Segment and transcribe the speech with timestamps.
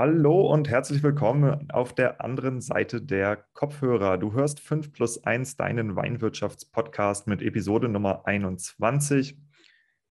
[0.00, 4.16] Hallo und herzlich willkommen auf der anderen Seite der Kopfhörer.
[4.16, 9.36] Du hörst 5 plus 1 deinen Weinwirtschaftspodcast mit Episode Nummer 21.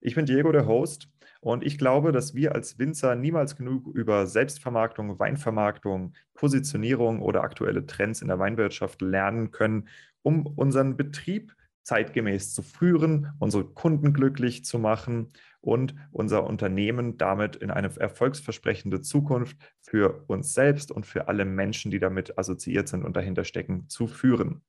[0.01, 1.07] Ich bin Diego, der Host,
[1.39, 7.85] und ich glaube, dass wir als Winzer niemals genug über Selbstvermarktung, Weinvermarktung, Positionierung oder aktuelle
[7.85, 9.87] Trends in der Weinwirtschaft lernen können,
[10.23, 17.55] um unseren Betrieb zeitgemäß zu führen, unsere Kunden glücklich zu machen und unser Unternehmen damit
[17.57, 23.03] in eine erfolgsversprechende Zukunft für uns selbst und für alle Menschen, die damit assoziiert sind
[23.03, 24.61] und dahinter stecken, zu führen.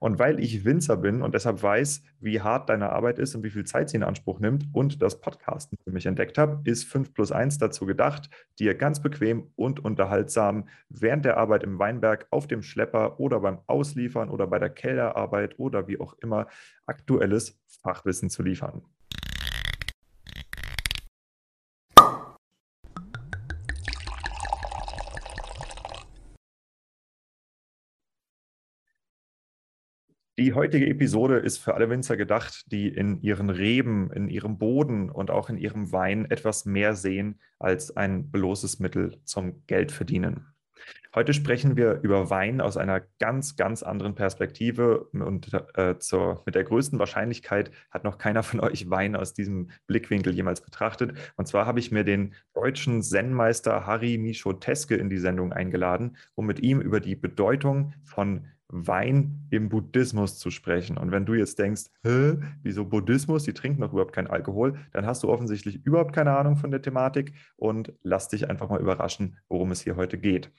[0.00, 3.50] Und weil ich Winzer bin und deshalb weiß, wie hart deine Arbeit ist und wie
[3.50, 7.12] viel Zeit sie in Anspruch nimmt und das Podcasten für mich entdeckt habe, ist 5
[7.12, 12.46] plus 1 dazu gedacht, dir ganz bequem und unterhaltsam während der Arbeit im Weinberg, auf
[12.46, 16.46] dem Schlepper oder beim Ausliefern oder bei der Kellerarbeit oder wie auch immer
[16.86, 18.82] aktuelles Fachwissen zu liefern.
[30.40, 35.10] Die heutige Episode ist für alle Winzer gedacht, die in ihren Reben, in ihrem Boden
[35.10, 40.46] und auch in ihrem Wein etwas mehr sehen als ein bloßes Mittel zum Geldverdienen.
[41.14, 46.54] Heute sprechen wir über Wein aus einer ganz, ganz anderen Perspektive und äh, zur, mit
[46.54, 51.18] der größten Wahrscheinlichkeit hat noch keiner von euch Wein aus diesem Blickwinkel jemals betrachtet.
[51.36, 56.16] Und zwar habe ich mir den deutschen Zen-Meister Harry Micho Teske in die Sendung eingeladen,
[56.34, 60.96] um mit ihm über die Bedeutung von Wein im Buddhismus zu sprechen.
[60.96, 65.06] Und wenn du jetzt denkst, Hä, wieso Buddhismus, die trinken doch überhaupt keinen Alkohol, dann
[65.06, 69.38] hast du offensichtlich überhaupt keine Ahnung von der Thematik und lass dich einfach mal überraschen,
[69.48, 70.50] worum es hier heute geht.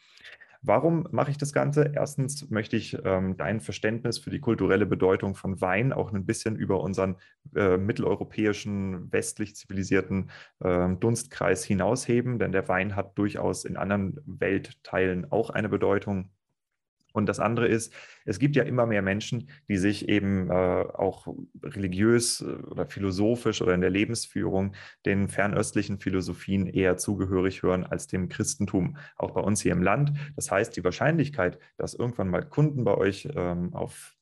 [0.63, 1.91] Warum mache ich das Ganze?
[1.95, 6.55] Erstens möchte ich ähm, dein Verständnis für die kulturelle Bedeutung von Wein auch ein bisschen
[6.55, 7.15] über unseren
[7.55, 15.31] äh, mitteleuropäischen, westlich zivilisierten äh, Dunstkreis hinausheben, denn der Wein hat durchaus in anderen Weltteilen
[15.31, 16.29] auch eine Bedeutung.
[17.11, 17.93] Und das andere ist,
[18.25, 21.27] es gibt ja immer mehr Menschen, die sich eben äh, auch
[21.63, 24.73] religiös äh, oder philosophisch oder in der Lebensführung
[25.05, 30.13] den fernöstlichen Philosophien eher zugehörig hören als dem Christentum, auch bei uns hier im Land.
[30.35, 34.15] Das heißt, die Wahrscheinlichkeit, dass irgendwann mal Kunden bei euch ähm, auf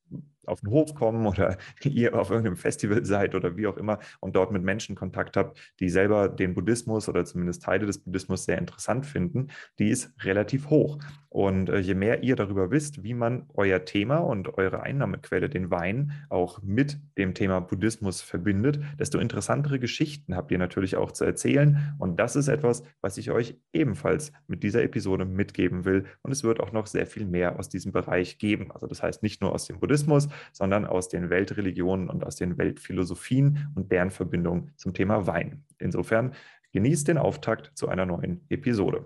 [0.49, 4.35] auf den Hof kommen oder ihr auf irgendeinem Festival seid oder wie auch immer und
[4.35, 8.57] dort mit Menschen Kontakt habt, die selber den Buddhismus oder zumindest Teile des Buddhismus sehr
[8.57, 9.47] interessant finden,
[9.78, 10.99] die ist relativ hoch.
[11.29, 15.69] Und äh, je mehr ihr darüber wisst, wie man euer Thema und eure Einnahmequelle, den
[15.69, 21.25] Wein, auch mit dem Thema Buddhismus verbindet, desto interessantere Geschichten habt ihr natürlich auch zu
[21.25, 21.95] erzählen.
[22.00, 26.06] Und das ist etwas, was ich euch ebenfalls mit dieser Episode mitgeben will.
[26.23, 28.72] Und es wird auch noch sehr viel mehr aus diesem Bereich geben.
[28.72, 32.57] Also das heißt nicht nur aus dem Buddhismus, sondern aus den Weltreligionen und aus den
[32.57, 35.63] Weltphilosophien und deren Verbindung zum Thema Wein.
[35.78, 36.34] Insofern
[36.73, 39.06] genießt den Auftakt zu einer neuen Episode.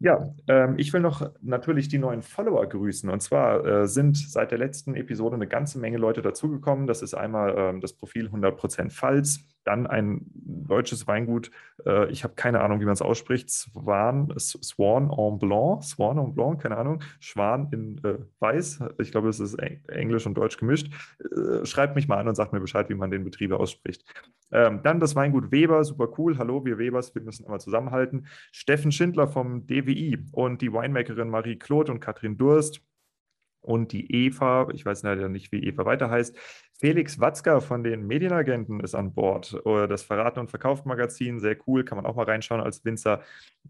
[0.00, 3.10] Ja, ähm, ich will noch natürlich die neuen Follower grüßen.
[3.10, 6.86] Und zwar äh, sind seit der letzten Episode eine ganze Menge Leute dazugekommen.
[6.86, 11.50] Das ist einmal ähm, das Profil 100% Pfalz, dann ein deutsches Weingut,
[11.84, 16.34] äh, ich habe keine Ahnung, wie man es ausspricht, Swan, Swan en Blanc, Swan en
[16.34, 19.54] Blanc, keine Ahnung, Schwan in äh, Weiß, ich glaube, es ist
[19.88, 20.90] Englisch und Deutsch gemischt.
[21.20, 24.04] Äh, schreibt mich mal an und sagt mir Bescheid, wie man den Betrieb ausspricht.
[24.50, 28.26] Ähm, dann das Weingut Weber, super cool, hallo, wir Webers, wir müssen immer zusammenhalten.
[28.50, 32.80] Steffen Schindler vom DWI und die Winemakerin Marie-Claude und Katrin Durst
[33.60, 36.36] und die Eva, ich weiß leider nicht, wie Eva weiter heißt,
[36.80, 39.60] Felix Watzka von den Medienagenten ist an Bord.
[39.64, 43.20] Das Verraten und Verkauft Magazin, sehr cool, kann man auch mal reinschauen als Winzer.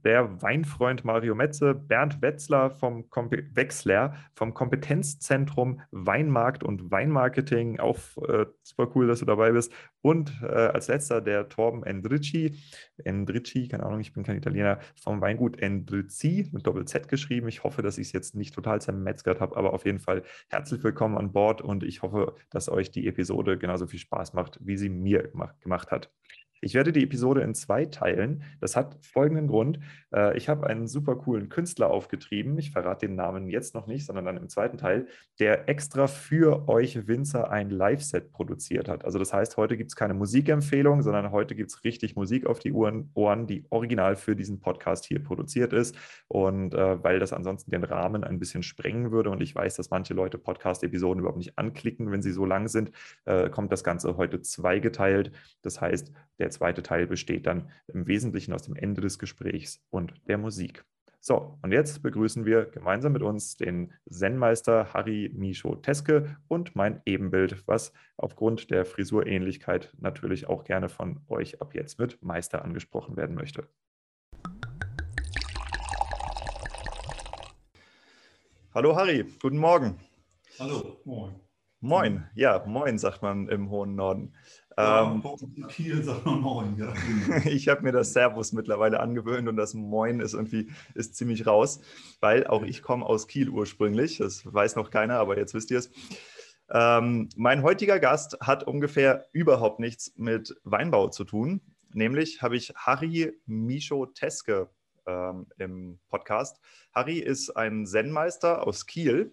[0.04, 7.98] Der Weinfreund Mario Metze, Bernd Wetzler vom Kom Wechsler vom Kompetenzzentrum Weinmarkt und Weinmarketing, auch
[8.28, 9.72] äh, super cool, dass du dabei bist.
[10.02, 12.56] Und äh, als letzter der Torben Endricci,
[13.02, 17.48] Endricci, keine Ahnung, ich bin kein Italiener, vom Weingut Endrizzi mit Doppel-Z geschrieben.
[17.48, 20.84] Ich hoffe, dass ich es jetzt nicht total zermetzgert habe, aber auf jeden Fall herzlich
[20.84, 24.58] willkommen an Bord und ich hoffe, dass euch die die Episode genauso viel Spaß macht,
[24.60, 26.10] wie sie mir gemacht hat.
[26.60, 28.42] Ich werde die Episode in zwei teilen.
[28.60, 29.78] Das hat folgenden Grund.
[30.14, 32.58] Äh, ich habe einen super coolen Künstler aufgetrieben.
[32.58, 35.06] Ich verrate den Namen jetzt noch nicht, sondern dann im zweiten Teil,
[35.38, 39.04] der extra für euch Winzer ein Live-Set produziert hat.
[39.04, 42.58] Also das heißt, heute gibt es keine Musikempfehlung, sondern heute gibt es richtig Musik auf
[42.58, 45.96] die Ohren, die original für diesen Podcast hier produziert ist.
[46.28, 49.90] Und äh, weil das ansonsten den Rahmen ein bisschen sprengen würde und ich weiß, dass
[49.90, 52.90] manche Leute Podcast-Episoden überhaupt nicht anklicken, wenn sie so lang sind,
[53.24, 55.32] äh, kommt das Ganze heute zweigeteilt.
[55.62, 59.84] Das heißt, der der zweite Teil besteht dann im Wesentlichen aus dem Ende des Gesprächs
[59.90, 60.82] und der Musik.
[61.20, 67.02] So, und jetzt begrüßen wir gemeinsam mit uns den Zen-Meister Harry Micho Teske und mein
[67.04, 73.18] Ebenbild, was aufgrund der Frisurähnlichkeit natürlich auch gerne von euch ab jetzt mit Meister angesprochen
[73.18, 73.68] werden möchte.
[78.72, 80.00] Hallo Harry, guten Morgen.
[80.58, 81.47] Hallo, moin.
[81.80, 84.34] Moin, ja, moin sagt man im hohen Norden.
[84.76, 85.22] Ja, ähm,
[85.68, 86.92] Kiel sagt man moin, ja.
[87.44, 91.80] ich habe mir das Servus mittlerweile angewöhnt und das Moin ist irgendwie ist ziemlich raus,
[92.20, 94.18] weil auch ich komme aus Kiel ursprünglich.
[94.18, 95.90] Das weiß noch keiner, aber jetzt wisst ihr es.
[96.70, 101.60] Ähm, mein heutiger Gast hat ungefähr überhaupt nichts mit Weinbau zu tun.
[101.92, 104.68] Nämlich habe ich Harry Micho Teske
[105.06, 106.60] ähm, im Podcast.
[106.92, 109.32] Harry ist ein Zen-Meister aus Kiel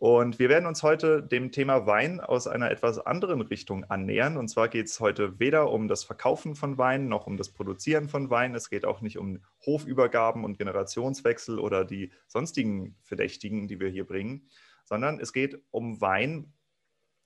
[0.00, 4.38] und wir werden uns heute dem Thema Wein aus einer etwas anderen Richtung annähern.
[4.38, 8.08] Und zwar geht es heute weder um das Verkaufen von Wein noch um das Produzieren
[8.08, 8.54] von Wein.
[8.54, 14.06] Es geht auch nicht um Hofübergaben und Generationswechsel oder die sonstigen Verdächtigen, die wir hier
[14.06, 14.48] bringen,
[14.86, 16.50] sondern es geht um Wein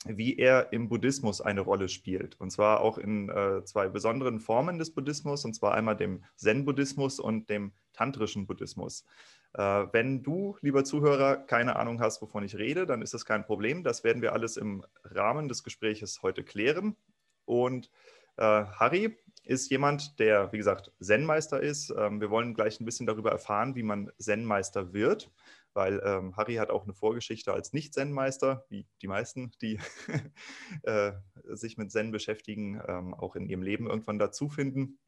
[0.07, 2.39] wie er im Buddhismus eine Rolle spielt.
[2.39, 7.21] Und zwar auch in äh, zwei besonderen Formen des Buddhismus, und zwar einmal dem Zen-Buddhismus
[7.21, 9.07] und dem tantrischen Buddhismus.
[9.55, 13.45] Äh, wenn du, lieber Zuhörer, keine Ahnung hast, wovon ich rede, dann ist das kein
[13.45, 13.83] Problem.
[13.85, 16.97] Das werden wir alles im Rahmen des Gespräches heute klären.
[17.45, 17.91] Und
[18.37, 21.95] äh, Harry ist jemand, der, wie gesagt, Zen-Meister ist.
[21.97, 25.31] Ähm, wir wollen gleich ein bisschen darüber erfahren, wie man Zen-Meister wird
[25.75, 29.79] weil ähm, Harry hat auch eine Vorgeschichte als Nicht-Zen-Meister, wie die meisten, die
[30.83, 31.13] äh,
[31.53, 34.99] sich mit Zen beschäftigen, ähm, auch in ihrem Leben irgendwann dazu finden.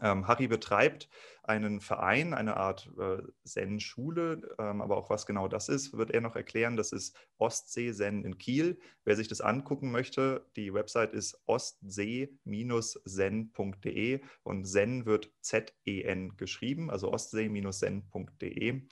[0.00, 1.08] Ähm, Harry betreibt
[1.42, 6.20] einen Verein, eine Art äh, Zen-Schule, ähm, aber auch was genau das ist, wird er
[6.20, 6.76] noch erklären.
[6.76, 8.78] Das ist Ostsee Zen in Kiel.
[9.04, 17.12] Wer sich das angucken möchte, die Website ist ostsee-zen.de und Zen wird Z-E-N geschrieben, also
[17.12, 18.82] ostsee-zen.de.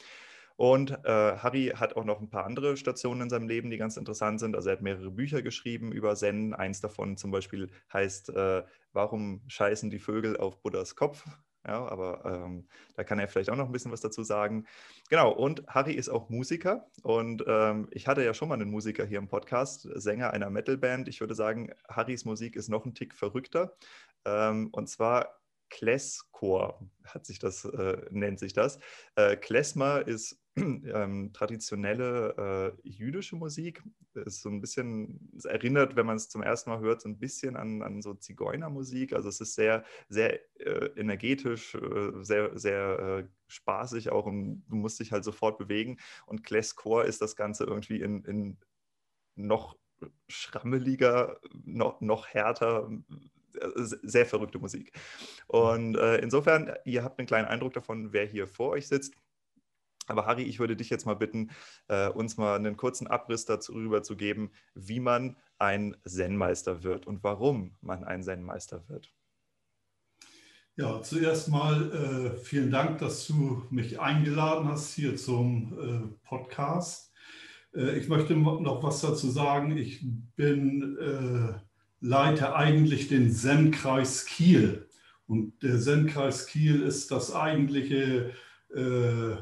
[0.57, 3.97] Und äh, Harry hat auch noch ein paar andere Stationen in seinem Leben, die ganz
[3.97, 4.55] interessant sind.
[4.55, 6.55] Also er hat mehrere Bücher geschrieben über Zen.
[6.55, 8.63] Eins davon zum Beispiel heißt, äh,
[8.93, 11.25] warum scheißen die Vögel auf Buddhas Kopf?
[11.67, 14.67] Ja, aber ähm, da kann er vielleicht auch noch ein bisschen was dazu sagen.
[15.09, 19.07] Genau, und Harry ist auch Musiker und ähm, ich hatte ja schon mal einen Musiker
[19.07, 21.09] hier im Podcast, Sänger einer Metalband.
[21.09, 23.77] Ich würde sagen, Harrys Musik ist noch ein Tick verrückter.
[24.27, 25.41] Ähm, und zwar
[25.75, 28.79] Klesschor hat sich das, äh, nennt sich das.
[29.17, 33.83] Äh, Klezmer ist ähm, traditionelle äh, jüdische Musik.
[34.15, 37.19] Ist so ein bisschen, es erinnert, wenn man es zum ersten Mal hört, so ein
[37.19, 39.15] bisschen an, an so Zigeunermusik.
[39.15, 44.77] Also es ist sehr, sehr äh, energetisch, äh, sehr, sehr äh, spaßig auch und du
[44.77, 45.99] musst dich halt sofort bewegen.
[46.27, 48.59] Und Klezchor ist das Ganze irgendwie in, in
[49.35, 49.77] noch
[50.29, 52.89] schrammeliger, noch, noch härter,
[53.77, 54.93] sehr verrückte Musik.
[55.47, 59.15] Und äh, insofern, ihr habt einen kleinen Eindruck davon, wer hier vor euch sitzt.
[60.07, 61.51] Aber Harry, ich würde dich jetzt mal bitten,
[61.89, 67.25] äh, uns mal einen kurzen Abriss darüber zu geben, wie man ein Zen-Meister wird und
[67.25, 69.13] warum man ein Zen-Meister wird.
[70.77, 77.13] Ja, zuerst mal äh, vielen Dank, dass du mich eingeladen hast hier zum äh, Podcast.
[77.75, 79.77] Äh, ich möchte noch was dazu sagen.
[79.77, 80.05] Ich
[80.35, 81.61] bin, äh,
[82.05, 84.87] leite eigentlich den Zen-Kreis Kiel.
[85.27, 88.33] Und der Zen-Kreis Kiel ist das eigentliche
[88.75, 89.37] äh,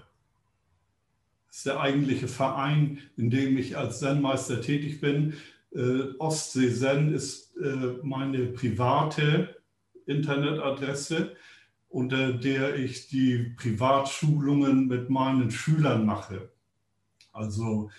[1.50, 5.34] ist der eigentliche Verein, in dem ich als Zen-Meister tätig bin.
[5.74, 9.60] Äh, Ostsee Zen ist äh, meine private
[10.06, 11.36] Internetadresse,
[11.90, 16.50] unter der ich die Privatschulungen mit meinen Schülern mache.
[17.32, 17.90] Also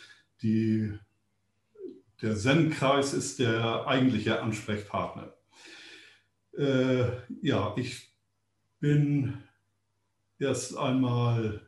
[0.41, 0.91] die,
[2.23, 5.33] der Zen-Kreis ist der eigentliche Ansprechpartner.
[6.57, 7.09] Äh,
[7.41, 8.13] ja, ich
[8.79, 9.43] bin
[10.39, 11.61] erst einmal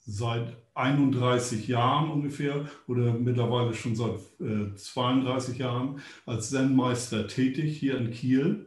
[0.00, 7.98] seit 31 Jahren ungefähr oder mittlerweile schon seit äh, 32 Jahren als Zen-Meister tätig hier
[7.98, 8.66] in Kiel.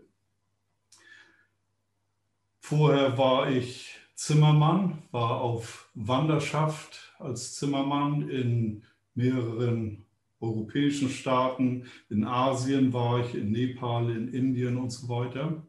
[2.62, 10.06] Vorher war ich Zimmermann, war auf Wanderschaft als Zimmermann in mehreren
[10.44, 11.86] europäischen Staaten.
[12.10, 15.66] In Asien war ich, in Nepal, in Indien und so weiter.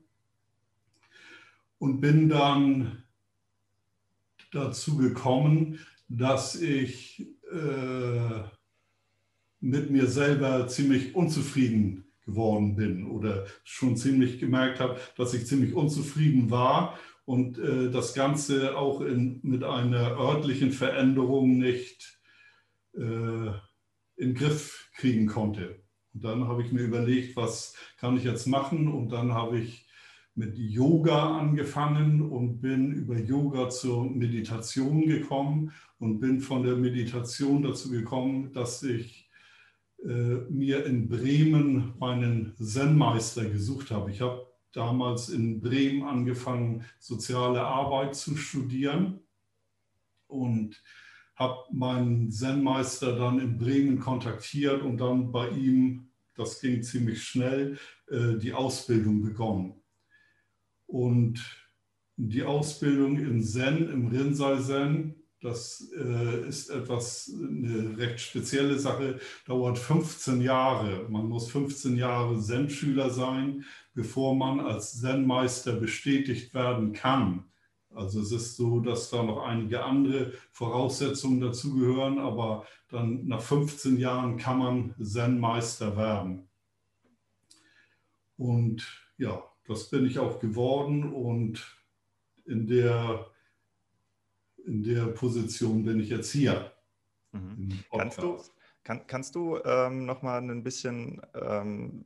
[1.79, 3.05] Und bin dann
[4.53, 5.79] dazu gekommen,
[6.09, 8.43] dass ich äh,
[9.61, 15.75] mit mir selber ziemlich unzufrieden geworden bin oder schon ziemlich gemerkt habe, dass ich ziemlich
[15.75, 22.19] unzufrieden war und äh, das Ganze auch in, mit einer örtlichen Veränderung nicht
[22.95, 23.53] äh,
[24.17, 25.83] in den Griff kriegen konnte.
[26.13, 28.89] Und dann habe ich mir überlegt, was kann ich jetzt machen?
[28.89, 29.89] Und dann habe ich
[30.37, 37.63] mit Yoga angefangen und bin über Yoga zur Meditation gekommen und bin von der Meditation
[37.63, 39.31] dazu gekommen, dass ich
[40.05, 40.09] äh,
[40.51, 44.11] mir in Bremen meinen Zen-Meister gesucht habe.
[44.11, 49.21] Ich habe damals in Bremen angefangen, soziale Arbeit zu studieren
[50.27, 50.83] und
[51.37, 57.79] habe meinen Zen-Meister dann in Bremen kontaktiert und dann bei ihm, das ging ziemlich schnell,
[58.09, 59.75] äh, die Ausbildung begonnen.
[60.87, 61.43] Und
[62.17, 69.19] die Ausbildung in Zen, im Rinzai Zen, das äh, ist etwas, eine recht spezielle Sache,
[69.47, 71.07] dauert 15 Jahre.
[71.11, 77.45] Man muss 15 Jahre Zen-Schüler sein, bevor man als Zen-Meister bestätigt werden kann.
[77.95, 83.99] Also es ist so, dass da noch einige andere Voraussetzungen dazugehören, aber dann nach 15
[83.99, 86.49] Jahren kann man Zen-Meister werden.
[88.37, 88.87] Und
[89.17, 91.65] ja, das bin ich auch geworden und
[92.45, 93.31] in der,
[94.67, 96.73] in der Position bin ich jetzt hier.
[97.33, 97.85] Mhm.
[97.91, 98.39] Kannst du,
[98.83, 102.05] kann, kannst du ähm, noch mal ein bisschen ähm,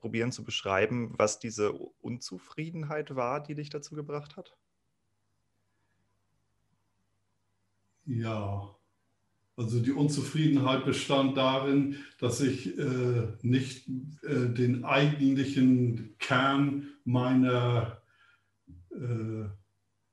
[0.00, 4.56] probieren zu beschreiben, was diese Unzufriedenheit war, die dich dazu gebracht hat?
[8.06, 8.76] Ja,
[9.56, 13.88] also die Unzufriedenheit bestand darin, dass ich äh, nicht
[14.22, 18.02] äh, den eigentlichen Kern meiner,
[18.92, 19.48] äh,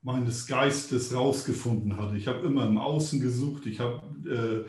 [0.01, 2.17] meines Geistes rausgefunden hatte.
[2.17, 3.67] Ich habe immer im Außen gesucht.
[3.67, 4.63] Ich, hab, äh,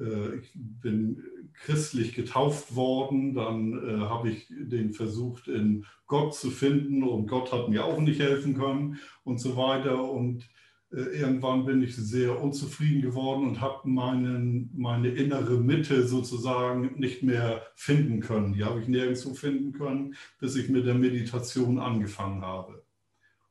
[0.00, 3.34] äh, ich bin christlich getauft worden.
[3.34, 8.00] Dann äh, habe ich den versucht, in Gott zu finden und Gott hat mir auch
[8.00, 10.02] nicht helfen können und so weiter.
[10.10, 10.48] Und
[10.92, 18.20] irgendwann bin ich sehr unzufrieden geworden und habe meine innere Mitte sozusagen nicht mehr finden
[18.20, 18.52] können.
[18.52, 22.84] Die habe ich nirgendwo finden können, bis ich mit der Meditation angefangen habe.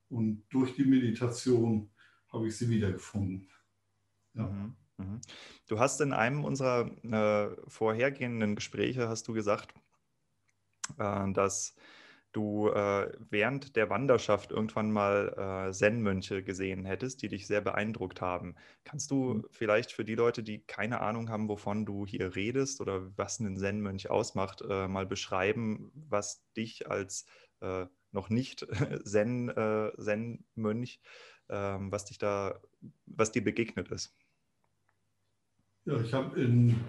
[0.10, 1.90] Und durch die Meditation
[2.32, 3.50] habe ich sie wiedergefunden.
[4.36, 4.48] Ja.
[4.48, 5.22] Mhm, mhm.
[5.68, 9.74] Du hast in einem unserer äh, vorhergehenden Gespräche hast du gesagt,
[11.00, 11.76] äh, dass
[12.32, 18.22] du äh, während der Wanderschaft irgendwann mal äh, Zen-Mönche gesehen hättest, die dich sehr beeindruckt
[18.22, 18.56] haben.
[18.84, 19.46] Kannst du mhm.
[19.52, 23.58] vielleicht für die Leute, die keine Ahnung haben, wovon du hier redest oder was ein
[23.58, 27.26] Zen-Mönch ausmacht, äh, mal beschreiben, was dich als
[27.62, 28.66] äh, noch nicht
[29.04, 31.02] Zen, äh, Zen-Mönch,
[31.50, 32.60] ähm, was dich da,
[33.06, 34.16] was dir begegnet ist?
[35.86, 36.80] Ja, ich habe in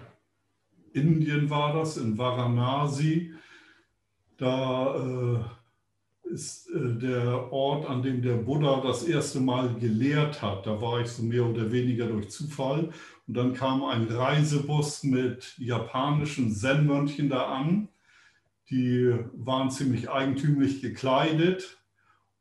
[0.93, 3.33] Indien war das, in Varanasi,
[4.43, 10.65] da äh, ist äh, der Ort, an dem der Buddha das erste Mal gelehrt hat.
[10.65, 12.89] Da war ich so mehr oder weniger durch Zufall.
[13.27, 17.87] Und dann kam ein Reisebus mit japanischen Zen-Mönchen da an.
[18.69, 21.77] Die waren ziemlich eigentümlich gekleidet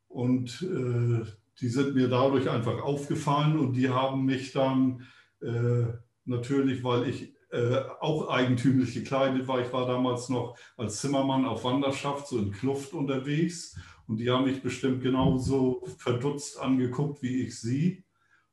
[0.08, 1.24] und äh,
[1.60, 5.06] die sind mir dadurch einfach aufgefallen und die haben mich dann
[5.40, 5.84] äh,
[6.24, 9.60] natürlich, weil ich äh, auch eigentümlich gekleidet war.
[9.60, 13.78] Ich war damals noch als Zimmermann auf Wanderschaft, so in Kluft unterwegs.
[14.06, 18.04] Und die haben mich bestimmt genauso verdutzt angeguckt wie ich sie.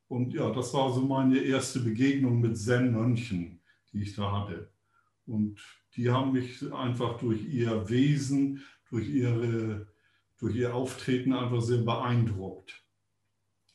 [0.06, 4.70] Und ja, das war so meine erste Begegnung mit Zen-Mönchen, die ich da hatte.
[5.24, 5.58] Und
[5.96, 9.86] die haben mich einfach durch ihr Wesen, durch, ihre,
[10.38, 12.84] durch ihr Auftreten einfach sehr beeindruckt.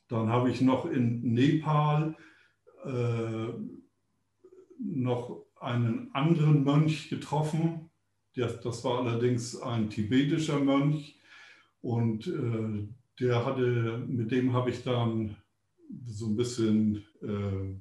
[0.08, 2.16] Dann habe ich noch in Nepal
[2.84, 3.48] äh,
[4.80, 7.90] noch einen anderen Mönch getroffen.
[8.36, 11.20] das war allerdings ein tibetischer Mönch.
[11.82, 12.88] Und äh,
[13.20, 15.38] der hatte, mit dem habe ich dann
[16.06, 17.80] so ein bisschen äh,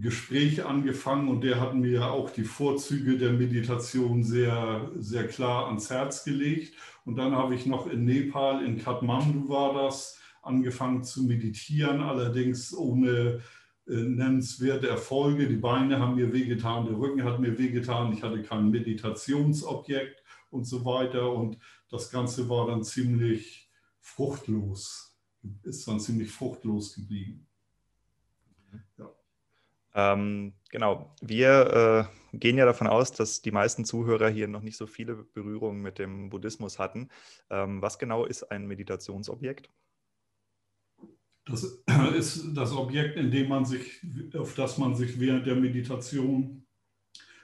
[0.00, 5.90] Gespräch angefangen und der hat mir auch die Vorzüge der Meditation sehr, sehr klar ans
[5.90, 6.74] Herz gelegt.
[7.04, 12.74] Und dann habe ich noch in Nepal, in Kathmandu war das, angefangen zu meditieren, allerdings
[12.74, 13.40] ohne
[13.88, 15.48] nennenswerte Erfolge.
[15.48, 20.64] Die Beine haben mir wehgetan, der Rücken hat mir wehgetan, ich hatte kein Meditationsobjekt und
[20.64, 21.32] so weiter.
[21.32, 21.58] Und
[21.90, 25.18] das Ganze war dann ziemlich fruchtlos,
[25.62, 27.46] ist dann ziemlich fruchtlos geblieben.
[28.98, 29.10] Ja.
[29.94, 34.76] Ähm, genau, wir äh, gehen ja davon aus, dass die meisten Zuhörer hier noch nicht
[34.76, 37.08] so viele Berührungen mit dem Buddhismus hatten.
[37.48, 39.70] Ähm, was genau ist ein Meditationsobjekt?
[41.48, 41.64] Das
[42.16, 44.00] ist das Objekt, in dem man sich,
[44.34, 46.66] auf das man sich während der Meditation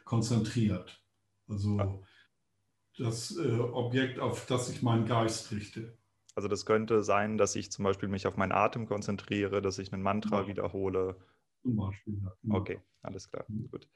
[0.05, 1.03] konzentriert.
[1.49, 2.03] Also
[2.99, 5.97] das äh, Objekt, auf das ich meinen Geist richte.
[6.35, 9.93] Also das könnte sein, dass ich zum Beispiel mich auf meinen Atem konzentriere, dass ich
[9.93, 10.49] einen Mantra ja.
[10.49, 11.17] wiederhole.
[11.63, 12.21] Zum Beispiel.
[12.23, 12.33] Ja.
[12.43, 12.57] Genau.
[12.57, 13.71] Okay, alles klar, mhm.
[13.71, 13.89] gut.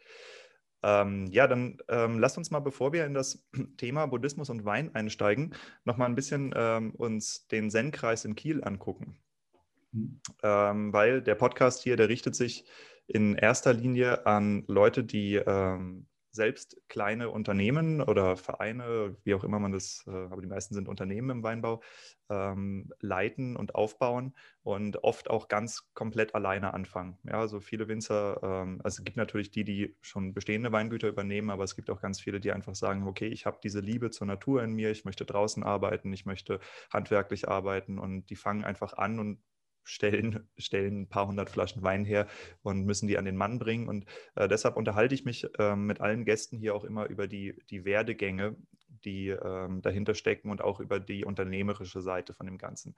[0.83, 3.45] Ähm, ja, dann ähm, lasst uns mal, bevor wir in das
[3.77, 8.63] Thema Buddhismus und Wein einsteigen, noch mal ein bisschen ähm, uns den Zen-Kreis in Kiel
[8.63, 9.19] angucken.
[10.43, 12.65] Ähm, weil der Podcast hier, der richtet sich
[13.07, 19.59] in erster Linie an Leute, die ähm, selbst kleine Unternehmen oder Vereine, wie auch immer
[19.59, 21.83] man das, äh, aber die meisten sind Unternehmen im Weinbau,
[22.31, 27.19] ähm, leiten und aufbauen und oft auch ganz komplett alleine anfangen.
[27.25, 31.51] Ja, also viele Winzer, ähm, also es gibt natürlich die, die schon bestehende Weingüter übernehmen,
[31.51, 34.27] aber es gibt auch ganz viele, die einfach sagen, okay, ich habe diese Liebe zur
[34.27, 36.61] Natur in mir, ich möchte draußen arbeiten, ich möchte
[36.93, 39.41] handwerklich arbeiten und die fangen einfach an und
[39.89, 42.27] stellen, stellen ein paar hundert Flaschen Wein her
[42.63, 43.89] und müssen die an den Mann bringen.
[43.89, 44.05] Und
[44.37, 47.85] äh, deshalb unterhalte ich mich äh, mit allen Gästen hier auch immer über die, die
[47.85, 48.57] Werdegänge,
[49.05, 52.95] die ähm, dahinter stecken und auch über die unternehmerische Seite von dem Ganzen.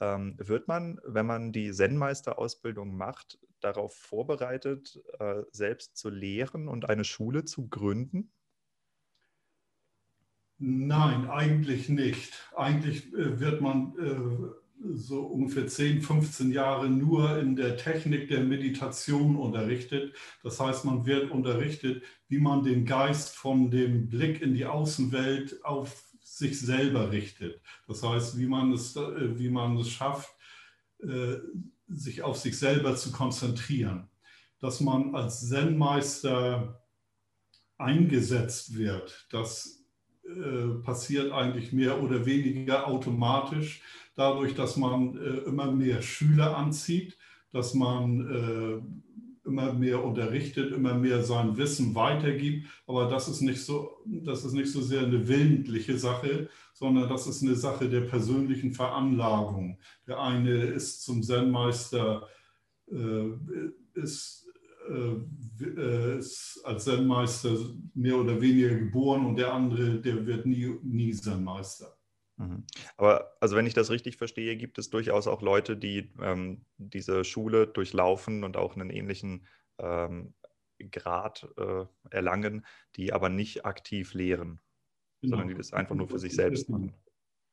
[0.00, 6.88] Ähm, wird man, wenn man die Zen-Meister-Ausbildung macht, darauf vorbereitet, äh, selbst zu lehren und
[6.88, 8.30] eine Schule zu gründen?
[10.58, 12.32] Nein, eigentlich nicht.
[12.56, 18.44] Eigentlich äh, wird man äh, so ungefähr 10, 15 Jahre nur in der Technik der
[18.44, 20.14] Meditation unterrichtet.
[20.42, 25.64] Das heißt, man wird unterrichtet, wie man den Geist von dem Blick in die Außenwelt
[25.64, 27.60] auf sich selber richtet.
[27.86, 30.30] Das heißt, wie man es, äh, wie man es schafft,
[31.00, 31.36] äh,
[31.88, 34.08] sich auf sich selber zu konzentrieren.
[34.60, 36.84] Dass man als Zen-Meister
[37.78, 39.84] eingesetzt wird, das
[40.24, 43.82] äh, passiert eigentlich mehr oder weniger automatisch
[44.18, 47.16] dadurch, dass man äh, immer mehr Schüler anzieht,
[47.52, 52.66] dass man äh, immer mehr unterrichtet, immer mehr sein Wissen weitergibt.
[52.86, 57.28] Aber das ist nicht so, das ist nicht so sehr eine willentliche Sache, sondern das
[57.28, 59.78] ist eine Sache der persönlichen Veranlagung.
[60.06, 62.26] Der eine ist zum Zen-Meister,
[62.90, 63.28] äh,
[63.94, 64.48] ist,
[64.90, 67.56] äh, ist, als Zen-Meister
[67.94, 71.97] mehr oder weniger geboren und der andere, der wird nie, nie Zen-Meister.
[72.38, 72.64] Mhm.
[72.96, 77.24] Aber also wenn ich das richtig verstehe, gibt es durchaus auch Leute, die ähm, diese
[77.24, 79.46] Schule durchlaufen und auch einen ähnlichen
[79.78, 80.34] ähm,
[80.92, 82.64] Grad äh, erlangen,
[82.96, 84.60] die aber nicht aktiv lehren,
[85.20, 85.32] genau.
[85.32, 86.94] sondern die das einfach nur für sich selbst machen.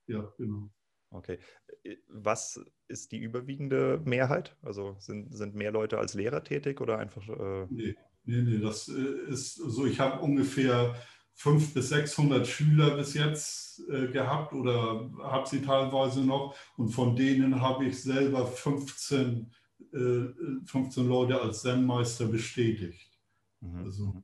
[0.08, 0.70] Ja, genau.
[1.10, 1.40] Okay.
[1.84, 4.56] Äh, was ist die überwiegende Mehrheit?
[4.62, 7.28] Also sind, sind mehr Leute als Lehrer tätig oder einfach?
[7.28, 7.96] Äh nee,
[8.26, 10.96] nee, nee, das äh, ist so, ich habe ungefähr
[11.36, 16.56] 500 bis 600 Schüler bis jetzt äh, gehabt oder habe sie teilweise noch.
[16.78, 19.52] Und von denen habe ich selber 15,
[19.94, 20.24] äh,
[20.66, 23.12] 15 Leute als Zen-Meister bestätigt.
[23.60, 23.84] Mhm.
[23.84, 24.24] Also, mhm.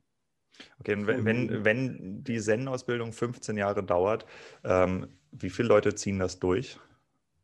[0.80, 4.26] okay, und wenn, wenn, wenn die Zen-Ausbildung 15 Jahre dauert,
[4.63, 6.80] ähm, wie viele Leute ziehen das durch?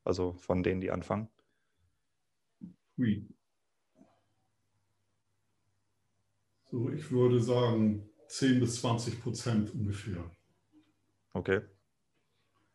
[0.06, 1.28] Also von denen, die anfangen?
[2.98, 3.28] Hui.
[6.72, 10.30] So, ich würde sagen 10 bis 20 Prozent ungefähr.
[11.34, 11.62] Okay.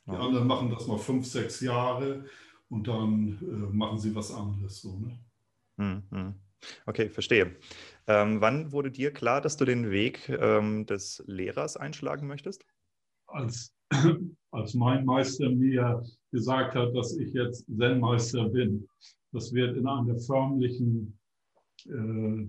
[0.06, 2.24] Die anderen machen das mal fünf, sechs Jahre
[2.68, 4.80] und dann äh, machen sie was anderes.
[4.80, 5.18] So, ne?
[5.76, 6.34] Hm, hm.
[6.86, 7.56] Okay, verstehe.
[8.06, 12.64] Ähm, wann wurde dir klar, dass du den Weg ähm, des Lehrers einschlagen möchtest?
[13.26, 13.74] Als,
[14.50, 18.88] als mein Meister mir gesagt hat, dass ich jetzt Zen-Meister bin.
[19.32, 21.18] Das wird in einer förmlichen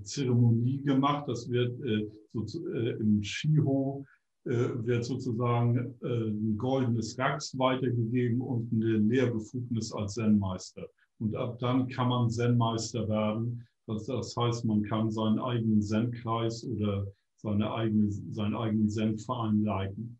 [0.03, 1.27] Zeremonie gemacht.
[1.27, 4.05] Das wird äh, so, äh, im Shiho
[4.45, 10.85] wird sozusagen ein goldenes Rax weitergegeben und eine Lehrbefugnis als Zen-Meister.
[11.19, 13.65] Und ab dann kann man Zen-Meister werden.
[13.87, 20.19] Das, das, heißt, man kann seinen eigenen Zen-Kreis oder seine eigene, seinen eigenen Zen-Verein leiten.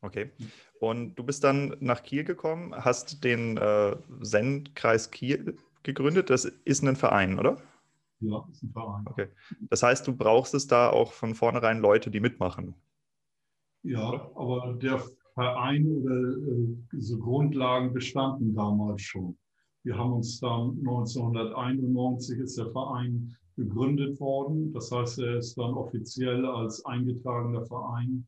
[0.00, 0.30] Okay.
[0.80, 6.30] Und du bist dann nach Kiel gekommen, hast den äh, Zen-Kreis Kiel gegründet.
[6.30, 7.60] Das ist ein Verein, oder?
[8.20, 9.04] Ja, ist ein Verein.
[9.06, 9.28] Okay.
[9.70, 12.74] Das heißt, du brauchst es da auch von vornherein Leute, die mitmachen.
[13.82, 15.00] Ja, aber der
[15.34, 19.38] Verein oder äh, so Grundlagen bestanden damals schon.
[19.84, 24.72] Wir haben uns dann 1991 ist der Verein gegründet worden.
[24.72, 28.26] Das heißt, er ist dann offiziell als eingetragener Verein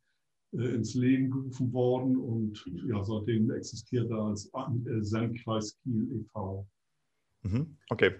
[0.52, 6.66] äh, ins Leben gerufen worden und ja, seitdem existiert er als äh, Sendkreis Kiel e.V.
[7.42, 7.76] Mhm.
[7.90, 8.12] Okay.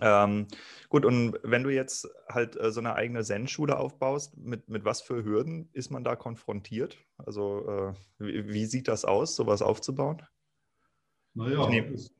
[0.00, 0.46] Ähm,
[0.88, 5.00] gut, und wenn du jetzt halt äh, so eine eigene Zen-Schule aufbaust, mit, mit was
[5.00, 6.98] für Hürden ist man da konfrontiert?
[7.18, 10.22] Also äh, wie, wie, sieht das aus, sowas aufzubauen?
[11.34, 12.12] Naja, es,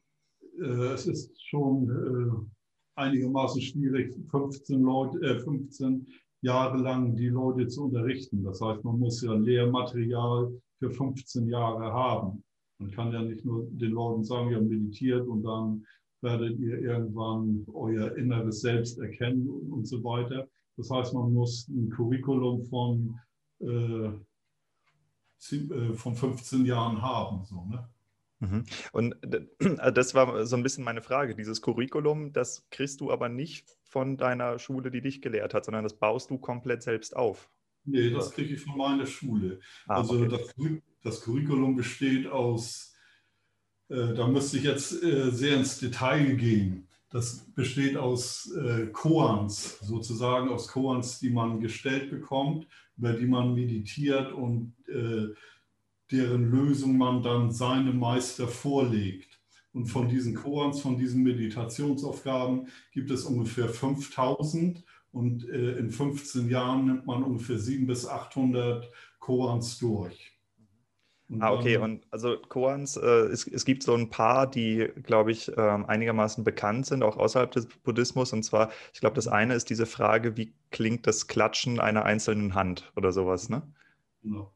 [0.59, 6.07] äh, es, ist schon äh, einigermaßen schwierig, 15, Leute, 15
[6.43, 8.45] Jahre lang die Leute zu unterrichten.
[8.45, 12.43] Das heißt, man muss ja Lehrmaterial für 15 Jahre haben.
[12.79, 15.87] Man kann ja nicht nur den Leuten sagen, ja, meditiert und dann
[16.27, 20.49] werdet ihr irgendwann euer inneres Selbst erkennen und so weiter.
[20.77, 23.19] Das heißt, man muss ein Curriculum von,
[23.61, 24.09] äh,
[25.55, 27.45] äh von 15 Jahren haben.
[27.45, 27.89] So, ne?
[28.41, 28.65] Mhm.
[28.93, 29.47] Und äh,
[29.93, 31.35] das war so ein bisschen meine Frage.
[31.35, 35.85] Dieses Curriculum, das kriegst du aber nicht von deiner Schule, die dich gelehrt hat, sondern
[35.85, 37.49] das baust du komplett selbst auf.
[37.85, 39.61] Nee, das kriege ich von meiner Schule.
[39.87, 40.29] Ah, also okay.
[40.29, 40.55] das,
[41.03, 42.96] das, Curriculum besteht aus,
[43.89, 46.89] da müsste ich jetzt äh, sehr ins Detail gehen.
[47.11, 53.55] Das besteht aus äh, Koans, sozusagen aus Koans, die man gestellt bekommt, über die man
[53.55, 55.29] meditiert und äh,
[56.11, 59.41] deren Lösung man dann seinem Meister vorlegt.
[59.73, 66.49] Und von diesen Koans, von diesen Meditationsaufgaben gibt es ungefähr 5000 und äh, in 15
[66.49, 70.36] Jahren nimmt man ungefähr 700 bis 800 Koans durch.
[71.41, 71.77] Ah, okay.
[71.77, 76.45] Und also Koans, äh, es, es, gibt so ein paar, die, glaube ich, äh, einigermaßen
[76.45, 78.33] bekannt sind, auch außerhalb des Buddhismus.
[78.33, 82.55] Und zwar, ich glaube, das eine ist diese Frage, wie klingt das Klatschen einer einzelnen
[82.55, 83.63] Hand oder sowas, ne?
[84.23, 84.53] Genau.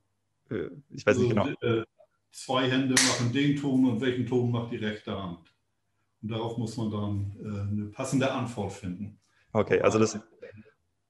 [0.49, 1.81] Äh, ich weiß also, nicht genau.
[1.81, 1.85] Äh,
[2.31, 5.53] zwei Hände machen den Ton und welchen Ton macht die rechte Hand?
[6.23, 9.19] Und darauf muss man dann äh, eine passende Antwort finden.
[9.53, 10.21] Okay, also das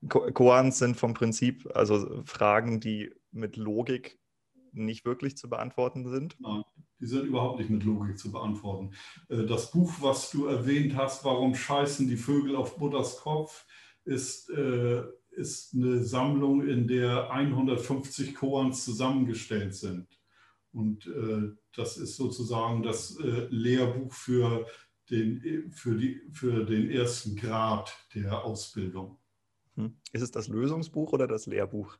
[0.09, 4.20] Koans sind vom Prinzip also Fragen, die mit Logik
[4.73, 6.37] nicht wirklich zu beantworten sind?
[6.41, 6.63] Nein,
[7.01, 8.93] die sind überhaupt nicht mit Logik zu beantworten.
[9.29, 13.67] Das Buch, was du erwähnt hast, Warum scheißen die Vögel auf Buddhas Kopf,
[14.05, 14.51] ist
[15.31, 20.07] ist eine Sammlung, in der 150 Koans zusammengestellt sind.
[20.73, 24.67] Und äh, das ist sozusagen das äh, Lehrbuch für
[25.11, 29.19] den, für, die, für den ersten Grad der Ausbildung.
[29.75, 29.97] Hm.
[30.13, 31.97] Ist es das Lösungsbuch oder das Lehrbuch?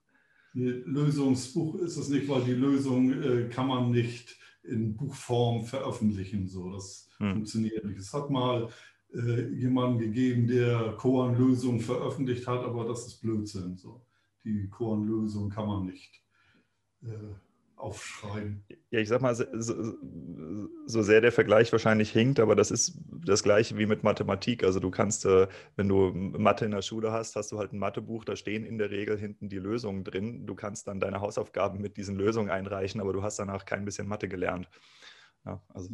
[0.53, 6.49] Lösungsbuch ist es nicht, weil die Lösung äh, kann man nicht in Buchform veröffentlichen.
[6.49, 7.35] So, das hm.
[7.35, 7.99] funktioniert nicht.
[7.99, 8.69] Es hat mal
[9.15, 13.77] äh, jemanden gegeben, der Koan-Lösungen veröffentlicht hat, aber das ist Blödsinn.
[13.77, 14.05] So.
[14.45, 16.23] Die Koan-Lösung kann man nicht
[17.03, 17.35] äh,
[17.81, 18.65] aufschreiben.
[18.91, 19.45] Ja, ich sag mal, so,
[20.87, 24.65] so, sehr der Vergleich wahrscheinlich hinkt, aber das ist das gleiche wie mit Mathematik.
[24.65, 27.79] Also du kannst, äh, wenn du Mathe in der Schule hast, hast du halt ein
[27.79, 30.47] Mathebuch, da stehen in der Regel hinten die Lösungen drin.
[30.47, 34.09] Du kannst dann deine Hausaufgaben mit diesen Lösungen einreichen, aber du hast danach kein bisschen
[34.09, 34.69] Mathe gelernt.
[35.45, 35.91] Ja, also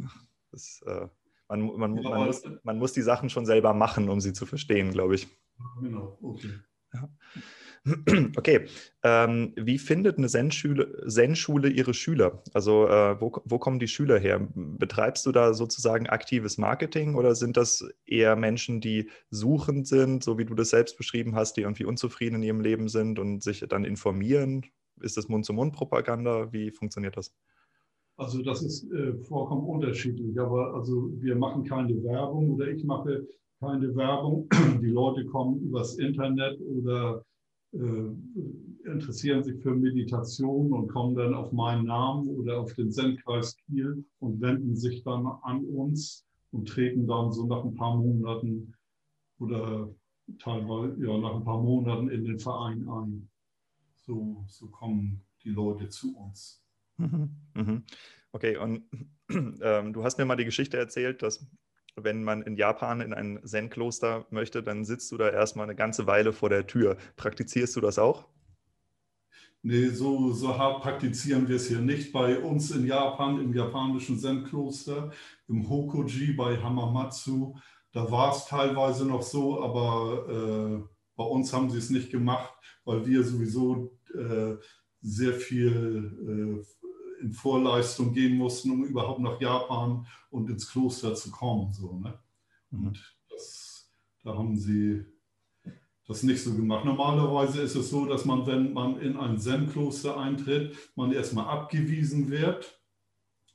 [0.51, 1.09] das äh,
[1.49, 4.47] man, man, ja, man, muss, man muss die Sachen schon selber machen, um sie zu
[4.47, 5.29] verstehen, glaube ich.
[5.81, 6.51] Genau, okay.
[6.93, 7.09] Ja.
[8.37, 8.67] Okay,
[9.03, 12.43] ähm, wie findet eine Zen-Schule, Zen-Schule ihre Schüler?
[12.53, 14.47] Also äh, wo, wo kommen die Schüler her?
[14.55, 20.39] Betreibst du da sozusagen aktives Marketing oder sind das eher Menschen, die suchend sind, so
[20.39, 23.65] wie du das selbst beschrieben hast, die irgendwie unzufrieden in ihrem Leben sind und sich
[23.69, 24.63] dann informieren?
[25.01, 26.53] Ist das Mund-zu-Mund-Propaganda?
[26.53, 27.35] Wie funktioniert das?
[28.17, 33.27] Also das ist äh, vollkommen unterschiedlich, aber also wir machen keine Werbung oder ich mache
[33.61, 34.49] keine Werbung.
[34.81, 37.23] Die Leute kommen übers Internet oder
[37.73, 44.05] interessieren sich für Meditation und kommen dann auf meinen Namen oder auf den Sendkreis Kiel
[44.21, 48.75] und wenden sich dann an uns und treten dann so nach ein paar Monaten
[49.39, 49.91] oder
[50.39, 53.29] teilweise ja, nach ein paar Monaten in den Verein ein.
[53.95, 56.63] So, so kommen die Leute zu uns.
[56.97, 57.83] Mhm, mhm.
[58.33, 58.83] Okay, und
[59.31, 61.47] ähm, du hast mir mal die Geschichte erzählt, dass
[61.97, 66.07] wenn man in Japan in ein Zen-Kloster möchte, dann sitzt du da erstmal eine ganze
[66.07, 66.97] Weile vor der Tür.
[67.17, 68.27] Praktizierst du das auch?
[69.63, 72.13] Nee, so, so hart praktizieren wir es hier nicht.
[72.13, 75.11] Bei uns in Japan, im japanischen Zen-Kloster,
[75.49, 77.57] im Hokoji bei Hamamatsu,
[77.93, 82.53] da war es teilweise noch so, aber äh, bei uns haben sie es nicht gemacht,
[82.85, 84.57] weil wir sowieso äh,
[85.01, 86.86] sehr viel äh,
[87.27, 91.73] in Vorleistung gehen mussten, um überhaupt nach Japan und ins Kloster zu kommen.
[91.73, 92.19] So, ne?
[92.71, 92.87] Mhm.
[92.87, 93.91] Und das,
[94.23, 95.05] da haben sie
[96.07, 96.85] das nicht so gemacht.
[96.85, 102.31] Normalerweise ist es so, dass man, wenn man in ein Zen-Kloster eintritt, man erstmal abgewiesen
[102.31, 102.81] wird.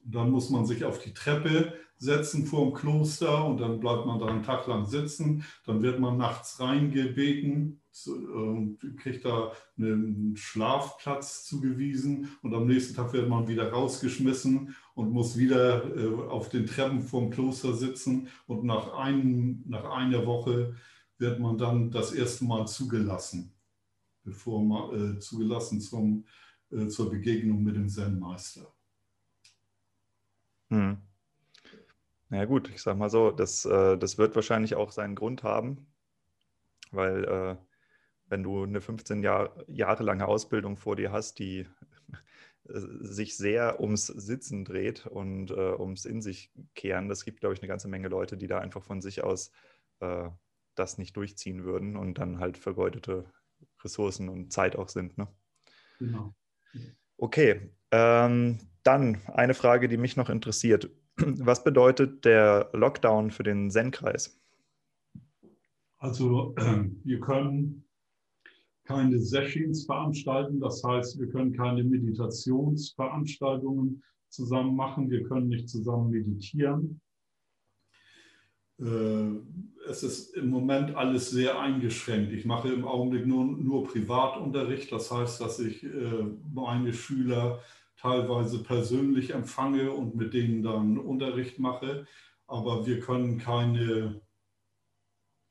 [0.03, 4.19] Dann muss man sich auf die Treppe setzen vor dem Kloster und dann bleibt man
[4.19, 5.45] da einen Tag lang sitzen.
[5.67, 13.13] Dann wird man nachts reingebeten und kriegt da einen Schlafplatz zugewiesen und am nächsten Tag
[13.13, 18.63] wird man wieder rausgeschmissen und muss wieder äh, auf den Treppen vom Kloster sitzen und
[18.63, 20.75] nach, einem, nach einer Woche
[21.19, 23.53] wird man dann das erste Mal zugelassen,
[24.23, 26.25] bevor man äh, zugelassen zum,
[26.71, 28.73] äh, zur Begegnung mit dem Zen-Meister.
[30.69, 30.97] Hm.
[32.31, 35.85] Na gut, ich sag mal so, das, äh, das wird wahrscheinlich auch seinen Grund haben,
[36.91, 37.57] weil äh,
[38.27, 41.67] wenn du eine 15 Jahr, Jahre lange Ausbildung vor dir hast, die
[42.63, 47.61] sich sehr ums Sitzen dreht und äh, ums in sich kehren, das gibt, glaube ich,
[47.61, 49.51] eine ganze Menge Leute, die da einfach von sich aus
[49.99, 50.29] äh,
[50.75, 53.25] das nicht durchziehen würden und dann halt vergeudete
[53.83, 55.17] Ressourcen und Zeit auch sind.
[55.17, 55.27] Ne?
[55.99, 56.33] Genau.
[57.17, 60.89] Okay, ähm, dann eine Frage, die mich noch interessiert.
[61.39, 64.37] Was bedeutet der Lockdown für den Zen-Kreis?
[65.97, 66.55] Also
[67.03, 67.85] wir können
[68.83, 76.09] keine Sessions veranstalten, das heißt, wir können keine Meditationsveranstaltungen zusammen machen, wir können nicht zusammen
[76.09, 76.99] meditieren.
[78.79, 79.35] Äh,
[79.87, 82.33] es ist im Moment alles sehr eingeschränkt.
[82.33, 87.59] Ich mache im Augenblick nur, nur Privatunterricht, das heißt, dass ich äh, meine Schüler
[88.01, 92.07] teilweise persönlich empfange und mit denen dann Unterricht mache.
[92.47, 94.21] Aber wir können keine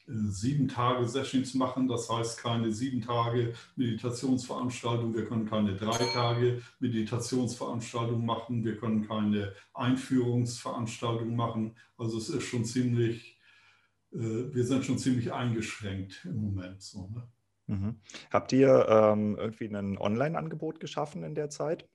[0.07, 6.63] sieben Tage Sessions machen, das heißt keine sieben Tage Meditationsveranstaltung, wir können keine drei Tage
[6.81, 11.77] Meditationsveranstaltung machen, wir können keine Einführungsveranstaltung machen.
[11.97, 13.39] Also es ist schon ziemlich,
[14.13, 16.83] äh, wir sind schon ziemlich eingeschränkt im Moment.
[16.83, 17.29] So, ne?
[17.69, 18.01] mhm.
[18.33, 21.89] Habt ihr ähm, irgendwie ein Online-Angebot geschaffen in der Zeit?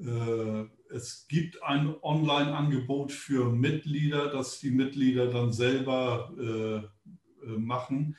[0.00, 8.16] Äh, es gibt ein Online-Angebot für Mitglieder, das die Mitglieder dann selber äh, äh, machen.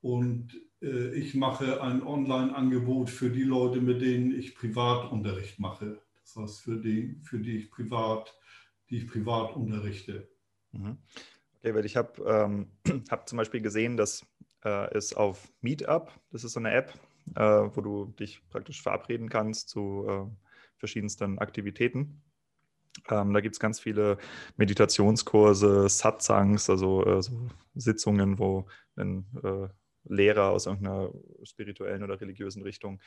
[0.00, 6.00] Und ich mache ein Online-Angebot für die Leute, mit denen ich Privatunterricht mache.
[6.22, 8.34] Das heißt, für die, für die ich privat,
[8.88, 10.26] die ich privat unterrichte.
[10.72, 10.96] Mhm.
[11.58, 12.68] Okay, weil ich habe ähm,
[13.10, 14.24] hab zum Beispiel gesehen, dass
[14.64, 16.94] äh, es auf Meetup, das ist so eine App,
[17.34, 20.49] äh, wo du dich praktisch verabreden kannst zu äh,
[20.80, 22.22] verschiedensten Aktivitäten.
[23.08, 24.18] Ähm, da gibt es ganz viele
[24.56, 28.66] Meditationskurse, Satsangs, also äh, so Sitzungen, wo
[28.96, 29.68] ein äh,
[30.04, 31.12] Lehrer aus irgendeiner
[31.44, 33.00] spirituellen oder religiösen Richtung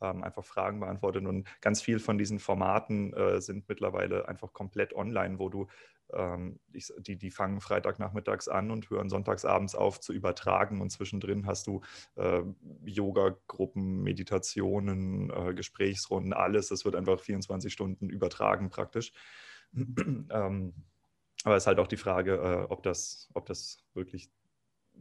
[0.00, 1.26] ähm, einfach Fragen beantwortet.
[1.26, 5.66] Und ganz viel von diesen Formaten äh, sind mittlerweile einfach komplett online, wo du
[6.72, 10.80] ich, die, die fangen Freitagnachmittags an und hören sonntagsabends auf zu übertragen.
[10.80, 11.80] Und zwischendrin hast du
[12.14, 12.42] äh,
[12.84, 16.68] Yoga-Gruppen, Meditationen, äh, Gesprächsrunden, alles.
[16.68, 19.12] Das wird einfach 24 Stunden übertragen praktisch.
[19.74, 20.74] ähm,
[21.44, 24.30] aber es ist halt auch die Frage, äh, ob, das, ob das wirklich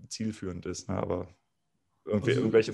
[0.08, 0.89] zielführend ist.
[0.89, 0.98] Ne?
[0.98, 1.28] Aber
[2.06, 2.74] irgendwie, also, irgendwelche.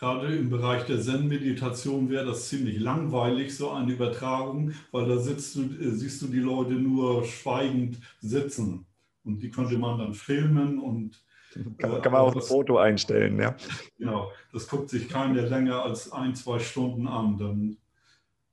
[0.00, 5.54] Gerade im Bereich der Zen-Meditation wäre das ziemlich langweilig, so eine Übertragung, weil da sitzt
[5.56, 8.86] du, äh, siehst du die Leute nur schweigend sitzen.
[9.24, 11.22] Und die könnte man dann filmen und.
[11.76, 13.54] Kann, man, kann man auch das, ein Foto einstellen, ja.
[13.98, 17.36] Genau, das guckt sich keiner länger als ein, zwei Stunden an.
[17.36, 17.76] Dann,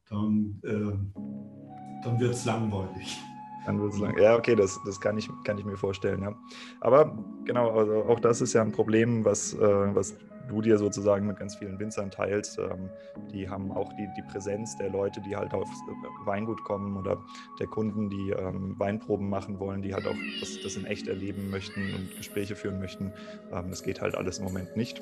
[0.10, 3.18] dann, äh, dann wird es langweilig.
[3.66, 4.18] Dann wird es lang.
[4.18, 6.36] Ja, okay, das, das kann, ich, kann ich mir vorstellen, ja.
[6.82, 11.28] Aber genau, also auch das ist ja ein Problem, was, äh, was du dir sozusagen
[11.28, 12.60] mit ganz vielen Winzern teilst.
[12.60, 12.90] Ähm,
[13.32, 15.82] die haben auch die, die Präsenz der Leute, die halt aufs
[16.26, 17.24] Weingut kommen oder
[17.60, 21.50] der Kunden, die ähm, Weinproben machen wollen, die halt auch das, das in echt erleben
[21.50, 23.14] möchten und Gespräche führen möchten.
[23.52, 25.02] Ähm, das geht halt alles im Moment nicht.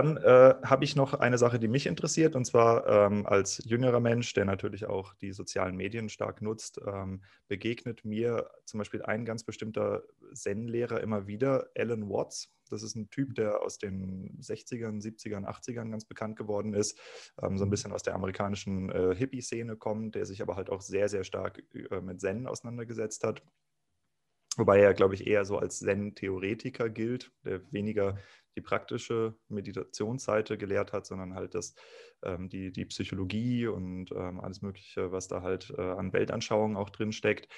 [0.00, 4.00] Dann äh, habe ich noch eine Sache, die mich interessiert, und zwar ähm, als jüngerer
[4.00, 9.26] Mensch, der natürlich auch die sozialen Medien stark nutzt, ähm, begegnet mir zum Beispiel ein
[9.26, 12.50] ganz bestimmter Zen-Lehrer immer wieder, Alan Watts.
[12.70, 16.98] Das ist ein Typ, der aus den 60ern, 70ern, 80ern ganz bekannt geworden ist,
[17.42, 20.80] ähm, so ein bisschen aus der amerikanischen äh, Hippie-Szene kommt, der sich aber halt auch
[20.80, 23.42] sehr, sehr stark äh, mit Zen auseinandergesetzt hat.
[24.56, 28.18] Wobei er, glaube ich, eher so als Zen-Theoretiker gilt, der weniger
[28.56, 31.74] die praktische Meditationsseite gelehrt hat, sondern halt das,
[32.22, 36.90] ähm, die, die Psychologie und ähm, alles Mögliche, was da halt äh, an Weltanschauungen auch
[36.90, 37.48] drin steckt.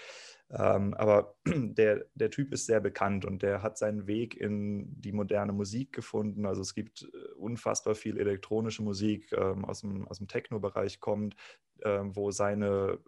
[0.50, 5.12] Ähm, aber der, der Typ ist sehr bekannt und der hat seinen Weg in die
[5.12, 6.44] moderne Musik gefunden.
[6.44, 11.36] Also es gibt äh, unfassbar viel elektronische Musik ähm, aus dem, aus dem Techno-Bereich kommt,
[11.80, 12.98] äh, wo seine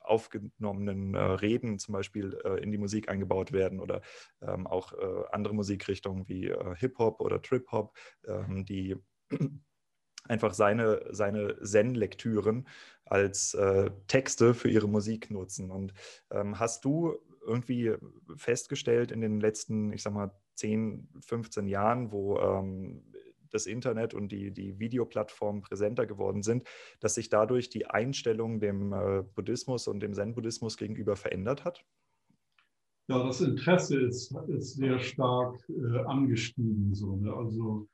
[0.00, 4.00] aufgenommenen äh, Reden zum Beispiel äh, in die Musik eingebaut werden oder
[4.40, 8.96] ähm, auch äh, andere Musikrichtungen wie äh, Hip-Hop oder Trip-Hop, ähm, die
[10.24, 12.66] einfach seine, seine Zen-Lektüren
[13.04, 15.70] als äh, Texte für ihre Musik nutzen.
[15.70, 15.92] Und
[16.30, 17.94] ähm, hast du irgendwie
[18.36, 23.04] festgestellt in den letzten, ich sag mal, 10, 15 Jahren, wo ähm,
[23.50, 26.66] das Internet und die, die Videoplattformen präsenter geworden sind,
[27.00, 31.84] dass sich dadurch die Einstellung dem äh, Buddhismus und dem Zen-Buddhismus gegenüber verändert hat?
[33.08, 36.92] Ja, das Interesse ist, ist sehr stark äh, angestiegen.
[36.92, 37.32] So, ne?
[37.32, 37.88] Also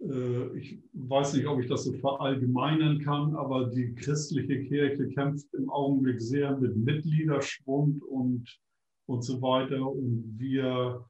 [0.00, 5.52] äh, ich weiß nicht, ob ich das so verallgemeinern kann, aber die christliche Kirche kämpft
[5.54, 8.60] im Augenblick sehr mit Mitgliederschwund und,
[9.06, 9.90] und so weiter.
[9.90, 11.04] Und wir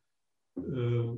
[0.56, 1.12] äh,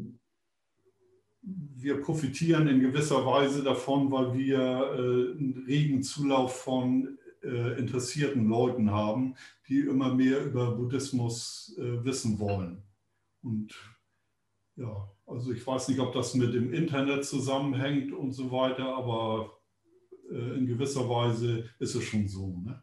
[1.44, 8.48] wir profitieren in gewisser Weise davon, weil wir äh, einen regen Zulauf von äh, interessierten
[8.48, 9.35] Leuten haben,
[9.68, 12.83] die immer mehr über Buddhismus äh, wissen wollen.
[13.42, 13.74] Und
[14.76, 19.59] ja, also ich weiß nicht, ob das mit dem Internet zusammenhängt und so weiter, aber
[20.30, 22.57] in gewisser Weise ist es schon so.
[22.64, 22.83] Ne?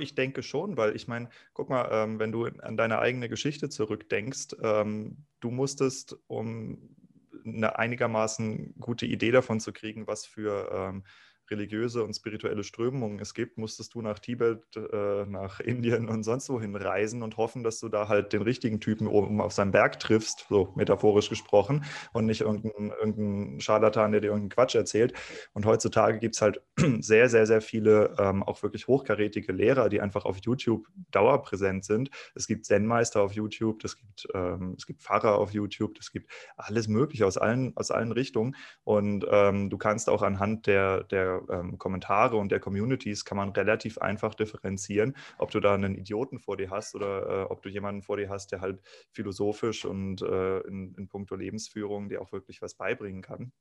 [0.00, 3.68] Ich denke schon, weil ich meine, guck mal, ähm, wenn du an deine eigene Geschichte
[3.68, 6.96] zurückdenkst, ähm, du musstest, um
[7.44, 11.04] eine einigermaßen gute Idee davon zu kriegen, was für ähm,
[11.50, 16.48] religiöse und spirituelle Strömungen es gibt, musstest du nach Tibet, äh, nach Indien und sonst
[16.48, 19.98] wohin reisen und hoffen, dass du da halt den richtigen Typen oben auf seinem Berg
[20.00, 25.12] triffst, so metaphorisch gesprochen, und nicht irgendeinen irgendein Scharlatan, der dir irgendeinen Quatsch erzählt.
[25.52, 26.62] Und heutzutage gibt es halt
[27.00, 32.10] sehr, sehr, sehr viele ähm, auch wirklich hochkarätige Lehrer, die einfach auf YouTube dauerpräsent sind.
[32.34, 36.30] Es gibt Zen-Meister auf YouTube, es gibt, ähm, es gibt Pfarrer auf YouTube, es gibt
[36.56, 38.56] alles Mögliche aus allen, aus allen Richtungen.
[38.84, 43.50] Und ähm, du kannst auch anhand der, der ähm, Kommentare und der Communities kann man
[43.50, 47.68] relativ einfach differenzieren, ob du da einen Idioten vor dir hast oder äh, ob du
[47.68, 48.80] jemanden vor dir hast, der halt
[49.12, 53.52] philosophisch und äh, in, in puncto Lebensführung dir auch wirklich was beibringen kann.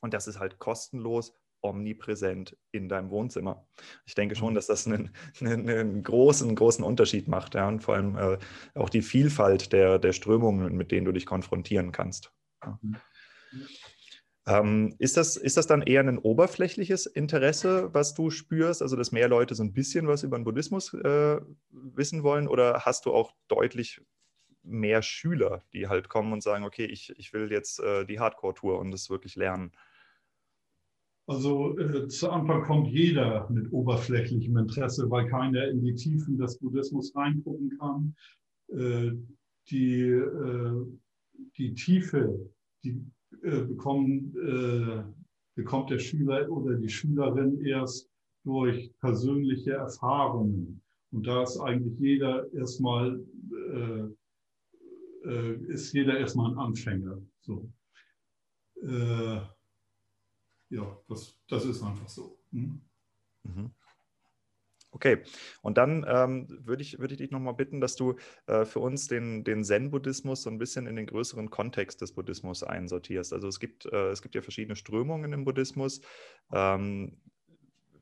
[0.00, 3.66] Und das ist halt kostenlos omnipräsent in deinem Wohnzimmer.
[4.04, 4.54] Ich denke schon, mhm.
[4.56, 7.54] dass das einen, einen, einen großen, großen Unterschied macht.
[7.54, 7.68] Ja?
[7.68, 8.38] Und vor allem äh,
[8.74, 12.32] auch die Vielfalt der, der Strömungen, mit denen du dich konfrontieren kannst.
[12.64, 12.78] Ja.
[12.82, 12.96] Mhm.
[14.44, 19.12] Ähm, ist, das, ist das dann eher ein oberflächliches Interesse, was du spürst, also dass
[19.12, 23.12] mehr Leute so ein bisschen was über den Buddhismus äh, wissen wollen, oder hast du
[23.12, 24.00] auch deutlich
[24.64, 28.78] mehr Schüler, die halt kommen und sagen, okay, ich, ich will jetzt äh, die Hardcore-Tour
[28.80, 29.72] und das wirklich lernen?
[31.26, 36.58] Also äh, zu Anfang kommt jeder mit oberflächlichem Interesse, weil keiner in die Tiefen des
[36.58, 38.16] Buddhismus reingucken kann.
[38.68, 39.12] Äh,
[39.70, 40.86] die, äh,
[41.56, 42.50] die Tiefe,
[42.82, 43.00] die
[43.40, 45.02] bekommen, äh,
[45.54, 48.08] bekommt der Schüler oder die Schülerin erst
[48.44, 50.82] durch persönliche Erfahrungen.
[51.10, 53.20] Und da ist eigentlich jeder erstmal,
[53.72, 57.18] äh, äh, ist jeder erstmal ein Anfänger.
[57.40, 57.70] So.
[58.82, 59.40] Äh,
[60.70, 62.38] ja, das, das ist einfach so.
[62.50, 62.80] Hm?
[63.44, 63.70] Mhm.
[64.94, 65.22] Okay,
[65.62, 69.08] und dann ähm, würde ich, würd ich dich nochmal bitten, dass du äh, für uns
[69.08, 73.32] den, den Zen-Buddhismus so ein bisschen in den größeren Kontext des Buddhismus einsortierst.
[73.32, 76.02] Also es gibt, äh, es gibt ja verschiedene Strömungen im Buddhismus.
[76.52, 77.16] Ähm,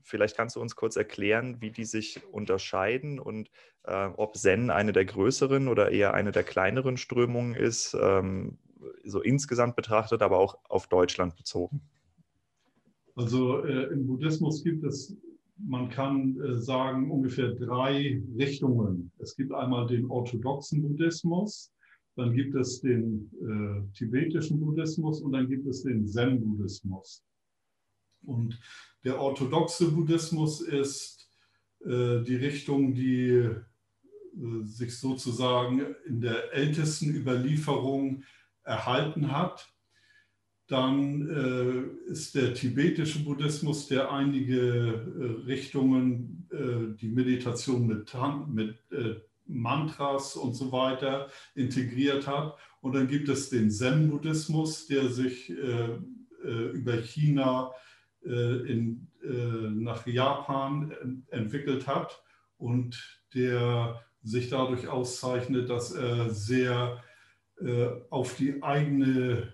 [0.03, 3.49] vielleicht kannst du uns kurz erklären, wie die sich unterscheiden und
[3.83, 8.57] äh, ob Zen eine der größeren oder eher eine der kleineren Strömungen ist, ähm,
[9.05, 11.81] so insgesamt betrachtet, aber auch auf Deutschland bezogen.
[13.15, 15.15] Also äh, im Buddhismus gibt es
[15.67, 19.11] man kann äh, sagen, ungefähr drei Richtungen.
[19.19, 21.71] Es gibt einmal den orthodoxen Buddhismus,
[22.15, 27.23] dann gibt es den äh, tibetischen Buddhismus und dann gibt es den Zen-Buddhismus.
[28.23, 28.59] Und
[29.03, 31.29] der orthodoxe Buddhismus ist
[31.85, 38.23] äh, die Richtung, die äh, sich sozusagen in der ältesten Überlieferung
[38.63, 39.70] erhalten hat.
[40.71, 48.13] Dann äh, ist der tibetische Buddhismus, der einige äh, Richtungen, äh, die Meditation mit,
[48.47, 52.55] mit äh, Mantras und so weiter integriert hat.
[52.79, 55.89] Und dann gibt es den Zen-Buddhismus, der sich äh,
[56.45, 57.71] äh, über China
[58.23, 62.23] in, nach Japan entwickelt hat
[62.59, 67.03] und der sich dadurch auszeichnet, dass er sehr
[68.11, 69.53] auf die eigene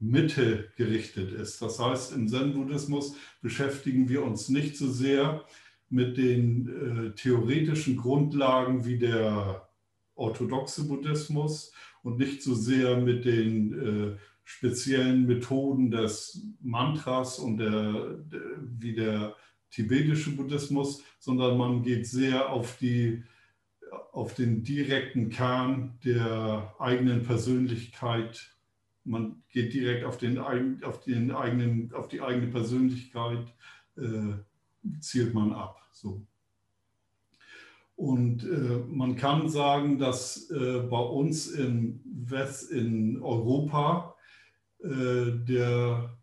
[0.00, 1.60] Mitte gerichtet ist.
[1.60, 5.44] Das heißt, im Zen-Buddhismus beschäftigen wir uns nicht so sehr
[5.90, 9.68] mit den äh, theoretischen Grundlagen wie der
[10.14, 11.72] orthodoxe Buddhismus
[12.02, 18.40] und nicht so sehr mit den äh, speziellen Methoden des Mantras und der, der,
[18.78, 19.36] wie der
[19.70, 23.22] tibetische Buddhismus, sondern man geht sehr auf, die,
[24.12, 28.50] auf den direkten Kern der eigenen Persönlichkeit
[29.04, 33.46] man geht direkt auf, den, auf, den eigenen, auf die eigene Persönlichkeit,
[33.96, 34.34] äh,
[35.00, 35.80] zielt man ab.
[35.92, 36.26] So.
[37.96, 44.14] Und äh, man kann sagen, dass äh, bei uns in, West, in Europa
[44.82, 46.16] äh, der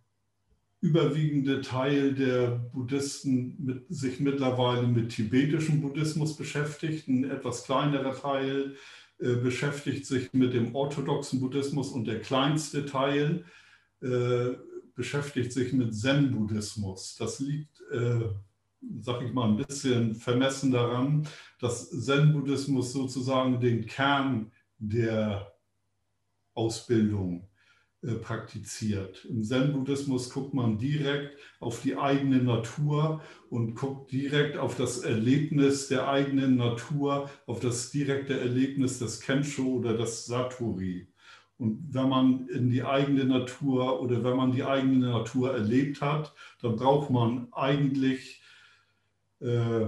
[0.82, 8.76] überwiegende Teil der Buddhisten mit, sich mittlerweile mit tibetischem Buddhismus beschäftigt, ein etwas kleinerer Teil
[9.20, 13.46] beschäftigt sich mit dem orthodoxen Buddhismus und der kleinste Teil
[14.02, 14.56] äh,
[14.94, 17.16] beschäftigt sich mit Zen-Buddhismus.
[17.18, 18.30] Das liegt, äh,
[19.00, 21.28] sag ich mal, ein bisschen vermessen daran,
[21.60, 25.54] dass Zen-Buddhismus sozusagen den Kern der
[26.54, 27.57] Ausbildung äh,
[28.16, 29.26] praktiziert.
[29.26, 35.88] Im Zen-Buddhismus guckt man direkt auf die eigene Natur und guckt direkt auf das Erlebnis
[35.88, 41.08] der eigenen Natur, auf das direkte Erlebnis des Kensho oder des Satori.
[41.58, 46.34] Und wenn man in die eigene Natur oder wenn man die eigene Natur erlebt hat,
[46.62, 48.42] dann braucht man eigentlich
[49.40, 49.88] äh,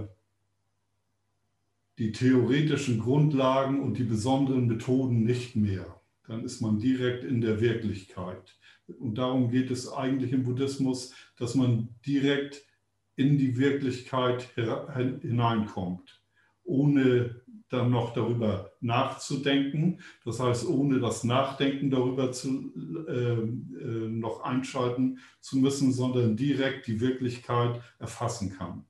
[2.00, 5.99] die theoretischen Grundlagen und die besonderen Methoden nicht mehr
[6.30, 8.56] dann ist man direkt in der Wirklichkeit.
[9.00, 12.64] Und darum geht es eigentlich im Buddhismus, dass man direkt
[13.16, 16.24] in die Wirklichkeit hineinkommt,
[16.64, 20.02] ohne dann noch darüber nachzudenken.
[20.24, 22.74] Das heißt, ohne das Nachdenken darüber zu,
[23.08, 28.86] äh, äh, noch einschalten zu müssen, sondern direkt die Wirklichkeit erfassen kann.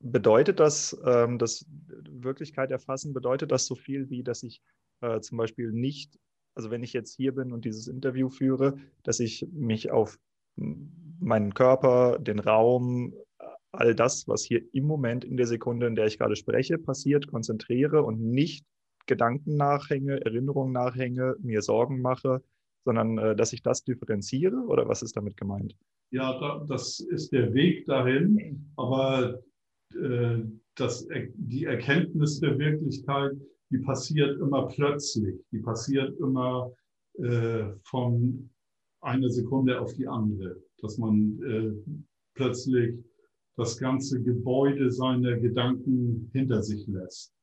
[0.00, 4.62] Bedeutet das, ähm, das Wirklichkeit erfassen, bedeutet das so viel wie, dass ich
[5.00, 6.18] äh, zum Beispiel nicht
[6.54, 10.18] also wenn ich jetzt hier bin und dieses Interview führe, dass ich mich auf
[10.56, 13.14] meinen Körper, den Raum,
[13.72, 17.26] all das, was hier im Moment in der Sekunde, in der ich gerade spreche, passiert,
[17.26, 18.64] konzentriere und nicht
[19.06, 22.42] Gedanken nachhänge, Erinnerungen nachhänge, mir Sorgen mache,
[22.84, 25.74] sondern äh, dass ich das differenziere oder was ist damit gemeint?
[26.10, 29.42] Ja, da, das ist der Weg dahin, aber
[29.94, 30.38] äh,
[30.76, 33.32] das, die Erkenntnis der Wirklichkeit
[33.74, 36.72] die passiert immer plötzlich, die passiert immer
[37.14, 38.48] äh, von
[39.00, 41.72] einer Sekunde auf die andere, dass man äh,
[42.34, 42.94] plötzlich
[43.56, 47.34] das ganze Gebäude seiner Gedanken hinter sich lässt.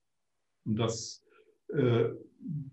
[0.65, 1.21] Und dass
[1.67, 2.09] äh,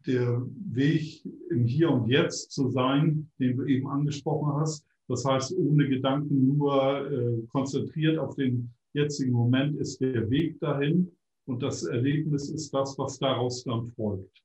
[0.06, 5.56] der Weg im Hier und Jetzt zu sein, den du eben angesprochen hast, das heißt,
[5.56, 11.10] ohne Gedanken nur äh, konzentriert auf den jetzigen Moment ist der Weg dahin.
[11.48, 14.44] Und das Erlebnis ist das, was daraus dann folgt.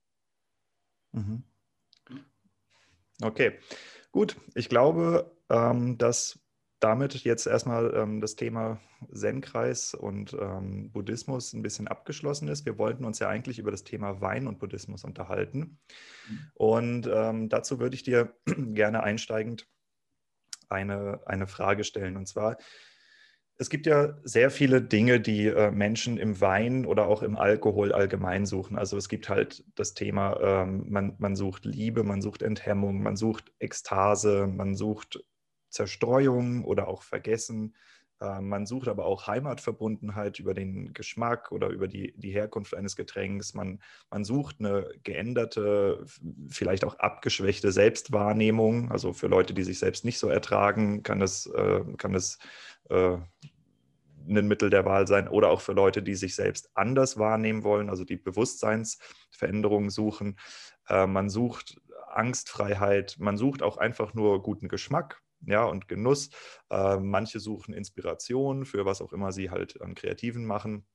[1.12, 1.42] Mhm.
[3.22, 3.58] Okay,
[4.10, 4.36] gut.
[4.54, 6.40] Ich glaube, ähm, dass
[6.80, 8.80] damit jetzt erstmal ähm, das Thema
[9.12, 12.64] Zen-Kreis und ähm, Buddhismus ein bisschen abgeschlossen ist.
[12.64, 15.78] Wir wollten uns ja eigentlich über das Thema Wein und Buddhismus unterhalten.
[16.54, 19.68] Und dazu würde ich dir gerne einsteigend
[20.70, 22.16] eine, eine Frage stellen.
[22.16, 22.56] Und zwar,
[23.56, 27.92] es gibt ja sehr viele Dinge, die äh, Menschen im Wein oder auch im Alkohol
[27.92, 28.76] allgemein suchen.
[28.76, 33.16] Also es gibt halt das Thema, ähm, man, man sucht Liebe, man sucht Enthemmung, man
[33.16, 35.24] sucht Ekstase, man sucht
[35.70, 37.74] Zerstreuung oder auch Vergessen.
[38.20, 42.96] Äh, man sucht aber auch Heimatverbundenheit über den Geschmack oder über die, die Herkunft eines
[42.96, 43.54] Getränks.
[43.54, 43.80] Man,
[44.10, 46.04] man sucht eine geänderte,
[46.48, 48.90] vielleicht auch abgeschwächte Selbstwahrnehmung.
[48.90, 52.38] Also für Leute, die sich selbst nicht so ertragen, kann das, äh, kann das
[52.90, 53.18] äh,
[54.26, 57.90] ein Mittel der Wahl sein oder auch für Leute, die sich selbst anders wahrnehmen wollen,
[57.90, 60.38] also die Bewusstseinsveränderungen suchen.
[60.88, 66.30] Äh, man sucht Angstfreiheit, man sucht auch einfach nur guten Geschmack ja, und Genuss.
[66.70, 70.86] Äh, manche suchen Inspiration für was auch immer sie halt an Kreativen machen.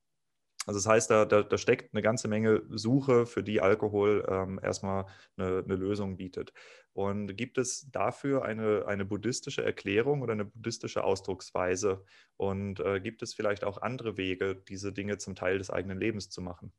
[0.70, 4.59] Also das heißt, da, da, da, steckt eine ganze Menge Suche, für die Alkohol ähm,
[4.61, 6.53] erstmal eine, eine, Lösung bietet.
[6.93, 12.05] Und gibt es dafür eine, eine buddhistische Erklärung oder eine buddhistische Ausdrucksweise?
[12.38, 16.30] Und äh, gibt es vielleicht auch andere Wege, diese Dinge zum Teil des eigenen Lebens
[16.30, 16.72] zu machen?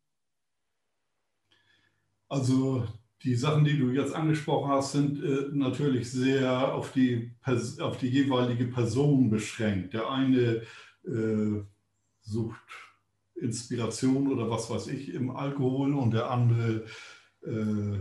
[2.28, 2.86] Also
[3.24, 7.32] die Sachen, die du jetzt angesprochen hast, sind äh, natürlich sehr auf die,
[7.80, 9.94] auf die jeweilige Person beschränkt.
[9.94, 10.62] Der eine
[11.04, 11.64] äh,
[12.20, 12.89] sucht
[13.40, 16.84] Inspiration oder was weiß ich im Alkohol und der andere
[17.44, 17.96] äh,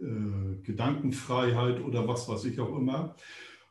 [0.00, 3.16] äh, Gedankenfreiheit oder was weiß ich auch immer.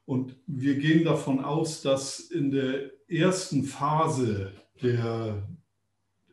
[0.06, 5.48] Und wir gehen davon aus, dass in der ersten Phase der,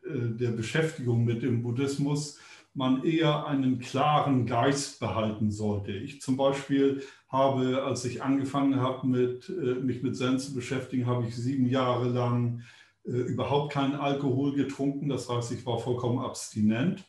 [0.03, 2.39] äh, der Beschäftigung mit dem Buddhismus
[2.73, 5.93] man eher einen klaren Geist behalten sollte.
[5.93, 11.05] Ich zum Beispiel habe, als ich angefangen habe, mit, äh, mich mit Zen zu beschäftigen,
[11.05, 12.63] habe ich sieben Jahre lang
[13.11, 15.09] überhaupt keinen Alkohol getrunken.
[15.09, 17.05] Das heißt, ich war vollkommen abstinent.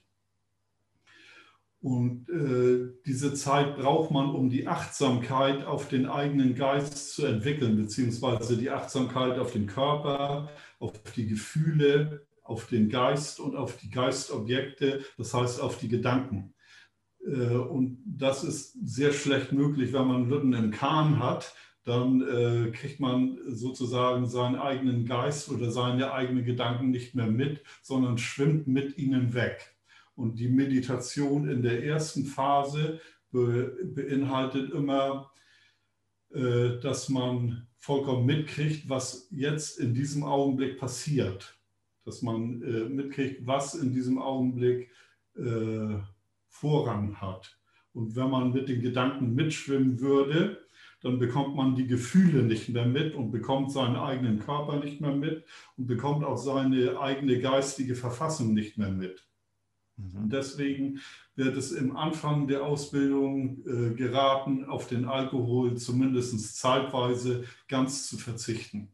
[1.81, 7.77] Und äh, diese Zeit braucht man, um die Achtsamkeit auf den eigenen Geist zu entwickeln,
[7.77, 13.91] beziehungsweise die Achtsamkeit auf den Körper, auf die Gefühle, auf den Geist und auf die
[13.91, 16.55] Geistobjekte, das heißt auf die Gedanken.
[17.25, 21.55] Äh, und das ist sehr schlecht möglich, wenn man Lütten im Kahn hat,
[21.87, 27.63] dann äh, kriegt man sozusagen seinen eigenen Geist oder seine eigenen Gedanken nicht mehr mit,
[27.81, 29.77] sondern schwimmt mit ihnen weg.
[30.17, 35.31] Und die Meditation in der ersten Phase be beinhaltet immer,
[36.35, 41.57] äh, dass man vollkommen mitkriegt, was jetzt in diesem Augenblick passiert.
[42.05, 44.91] Dass man äh, mitkriegt, was in diesem Augenblick
[45.37, 45.99] äh,
[46.49, 47.57] Vorrang hat.
[47.93, 50.66] Und wenn man mit den Gedanken mitschwimmen würde,
[51.07, 55.15] dann bekommt man die Gefühle nicht mehr mit und bekommt seinen eigenen Körper nicht mehr
[55.15, 55.45] mit
[55.77, 59.27] und bekommt auch seine eigene geistige Verfassung nicht mehr mit.
[59.97, 60.25] Mhm.
[60.25, 60.99] Und deswegen
[61.37, 68.19] wird es im Anfang der Ausbildung äh, geraten, auf den Alkohol zumindest zeitweise ganz zu
[68.19, 68.93] verzichten.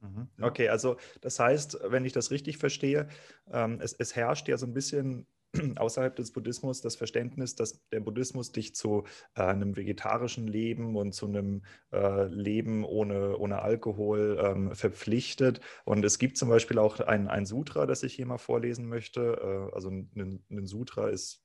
[0.00, 0.28] Mhm.
[0.40, 3.08] Okay, also das heißt, wenn ich das richtig verstehe,
[3.50, 5.26] ähm, es, es herrscht ja so ein bisschen
[5.76, 11.12] außerhalb des Buddhismus das Verständnis, dass der Buddhismus dich zu äh, einem vegetarischen Leben und
[11.12, 15.60] zu einem äh, Leben ohne, ohne Alkohol ähm, verpflichtet.
[15.84, 19.38] Und es gibt zum Beispiel auch ein, ein Sutra, das ich hier mal vorlesen möchte.
[19.40, 21.42] Äh, also ein, ein, Sutra ist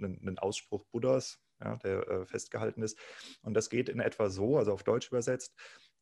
[0.00, 2.98] ein, ein Ausspruch Buddhas, ja, der äh, festgehalten ist.
[3.42, 5.54] Und das geht in etwa so, also auf Deutsch übersetzt.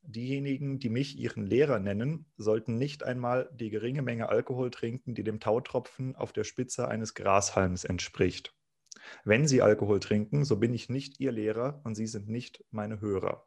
[0.03, 5.23] Diejenigen, die mich ihren Lehrer nennen, sollten nicht einmal die geringe Menge Alkohol trinken, die
[5.23, 8.55] dem Tautropfen auf der Spitze eines Grashalms entspricht.
[9.25, 13.01] Wenn sie Alkohol trinken, so bin ich nicht ihr Lehrer und sie sind nicht meine
[13.01, 13.47] Hörer.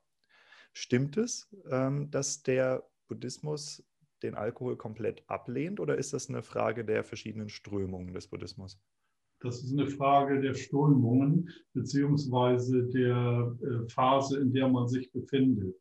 [0.74, 3.86] Stimmt es, ähm, dass der Buddhismus
[4.24, 8.80] den Alkohol komplett ablehnt oder ist das eine Frage der verschiedenen Strömungen des Buddhismus?
[9.40, 15.76] Das ist eine Frage der Strömungen beziehungsweise der äh, Phase, in der man sich befindet.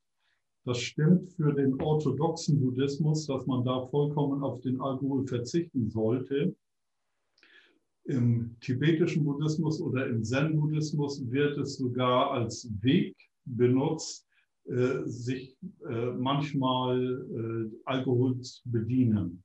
[0.65, 6.57] Das stimmt für den orthodoxen Buddhismus, dass man da vollkommen auf den Alkohol verzichten sollte.
[8.05, 14.27] Im tibetischen Buddhismus oder im Zen-Buddhismus wird es sogar als Weg benutzt,
[14.65, 15.55] äh, sich
[15.87, 19.43] äh, manchmal äh, Alkohol zu bedienen.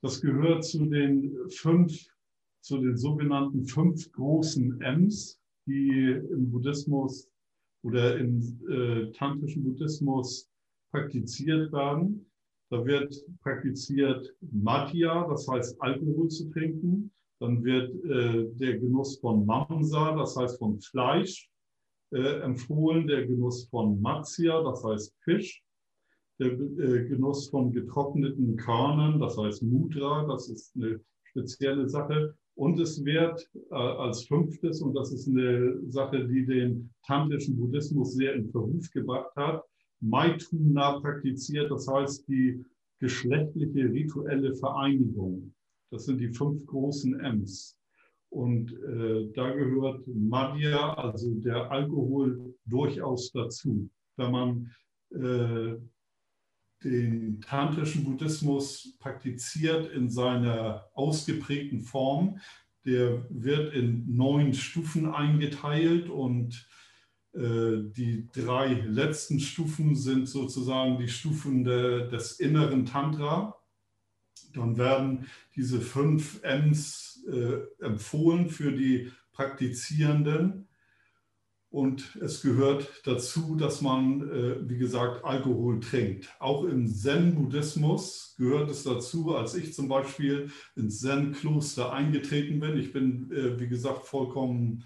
[0.00, 2.06] Das gehört zu den fünf,
[2.62, 7.29] zu den sogenannten fünf großen M's, die im Buddhismus
[7.82, 10.50] oder im äh, tantrischen Buddhismus
[10.90, 12.26] praktiziert werden.
[12.70, 17.10] Da wird praktiziert Madhya, das heißt Alkohol zu trinken.
[17.40, 21.50] Dann wird äh, der Genuss von Mamsa, das heißt von Fleisch,
[22.12, 23.06] äh, empfohlen.
[23.06, 25.62] Der Genuss von Matsya, das heißt Fisch.
[26.38, 32.36] Der äh, Genuss von getrockneten Körnern, das heißt Mudra, das ist eine spezielle Sache.
[32.60, 38.12] Und es wird äh, als fünftes, und das ist eine Sache, die den tantrischen Buddhismus
[38.12, 39.64] sehr in Verruf gebracht hat,
[40.00, 42.62] Maituna praktiziert, das heißt die
[42.98, 45.54] geschlechtliche rituelle Vereinigung.
[45.90, 47.78] Das sind die fünf großen M's.
[48.28, 53.88] Und äh, da gehört Madhya, also der Alkohol, durchaus dazu.
[54.18, 54.70] Wenn man
[55.12, 55.76] äh,
[56.82, 62.38] den tantrischen Buddhismus praktiziert in seiner ausgeprägten Form.
[62.84, 66.66] Der wird in neun Stufen eingeteilt und
[67.34, 73.56] äh, die drei letzten Stufen sind sozusagen die Stufen de, des inneren Tantra.
[74.54, 80.66] Dann werden diese fünf M's äh, empfohlen für die Praktizierenden.
[81.70, 86.28] Und es gehört dazu, dass man, äh, wie gesagt, Alkohol trinkt.
[86.40, 92.76] Auch im Zen-Buddhismus gehört es dazu, als ich zum Beispiel ins Zen-Kloster eingetreten bin.
[92.76, 94.82] Ich bin, äh, wie gesagt, vollkommen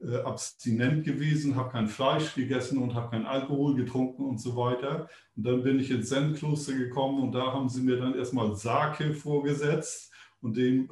[0.00, 5.08] äh, abstinent gewesen, habe kein Fleisch gegessen und habe kein Alkohol getrunken und so weiter.
[5.36, 9.14] Und dann bin ich ins Zen-Kloster gekommen und da haben sie mir dann erstmal Sake
[9.14, 10.88] vorgesetzt und den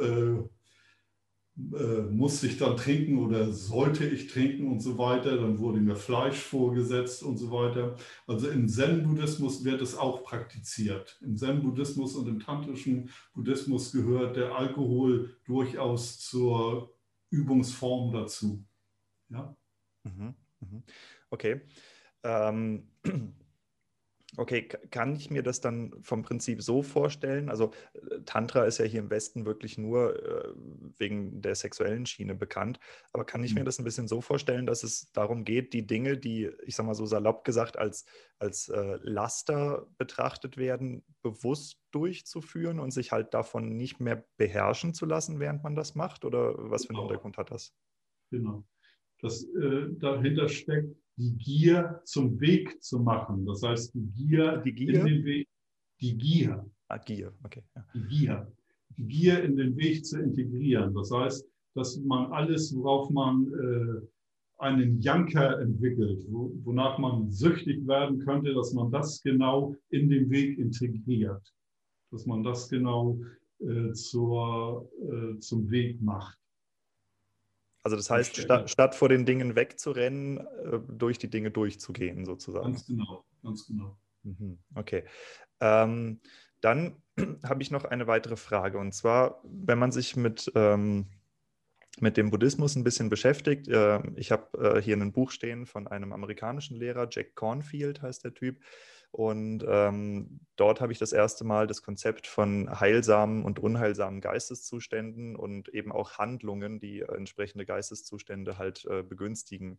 [1.57, 5.36] äh, musste ich dann trinken oder sollte ich trinken und so weiter.
[5.36, 7.96] Dann wurde mir Fleisch vorgesetzt und so weiter.
[8.26, 11.18] Also im Zen-Buddhismus wird es auch praktiziert.
[11.20, 16.94] Im Zen-Buddhismus und im tantrischen Buddhismus gehört der Alkohol durchaus zur
[17.30, 18.64] Übungsform dazu.
[19.28, 19.55] Ja?
[20.05, 20.82] Mhm, mhm.
[21.28, 21.61] Okay.
[22.22, 22.88] Ähm,
[24.39, 27.51] Okay, kann ich mir das dann vom Prinzip so vorstellen?
[27.51, 30.55] Also äh, Tantra ist ja hier im Westen wirklich nur äh,
[30.99, 32.80] wegen der sexuellen Schiene bekannt,
[33.12, 33.66] aber kann ich mir mhm.
[33.66, 36.95] das ein bisschen so vorstellen, dass es darum geht, die Dinge, die, ich sage mal
[36.95, 38.07] so salopp gesagt, als,
[38.39, 45.05] als äh, Laster betrachtet werden, bewusst durchzuführen und sich halt davon nicht mehr beherrschen zu
[45.05, 46.24] lassen, während man das macht?
[46.24, 47.09] Oder was für einen genau.
[47.09, 47.74] Hintergrund hat das?
[48.30, 48.64] Genau.
[49.20, 53.44] Das, äh, dahinter steckt die Gier zum Weg zu machen.
[53.46, 54.94] Das heißt, die Gier, die Gier?
[54.94, 55.48] in den Weg,
[56.00, 56.64] die Gier.
[56.88, 57.62] Ah, Gier, okay.
[57.74, 57.84] Ja.
[57.94, 58.52] Die Gier.
[58.96, 60.94] Die Gier in den Weg zu integrieren.
[60.94, 64.06] Das heißt, dass man alles, worauf man äh,
[64.58, 70.30] einen Janker entwickelt, wo, wonach man süchtig werden könnte, dass man das genau in den
[70.30, 71.42] Weg integriert.
[72.10, 73.18] Dass man das genau
[73.60, 76.38] äh, zur, äh, zum Weg macht.
[77.83, 82.66] Also das heißt, statt, statt, vor den Dingen wegzurennen, äh, durch die Dinge durchzugehen, sozusagen.
[82.66, 83.99] Ganz genau, ganz genau.
[84.22, 85.05] Mhm, okay.
[85.61, 86.20] Ähm,
[86.61, 87.03] dann
[87.45, 88.78] habe ich noch eine weitere Frage.
[88.78, 91.07] Und zwar, wenn man sich mit, ähm,
[92.01, 95.89] mit dem Buddhismus ein bisschen beschäftigt, äh, ich habe äh, hier ein Buch stehen von
[95.89, 98.61] einem amerikanischen Lehrer, Jack Cornfield heißt der Typ.
[99.12, 105.36] Und ähm, dort habe ich das erste Mal das Konzept von heilsamen und unheilsamen Geisteszuständen
[105.36, 109.78] und eben auch Handlungen, die entsprechende Geisteszustände halt äh, begünstigen,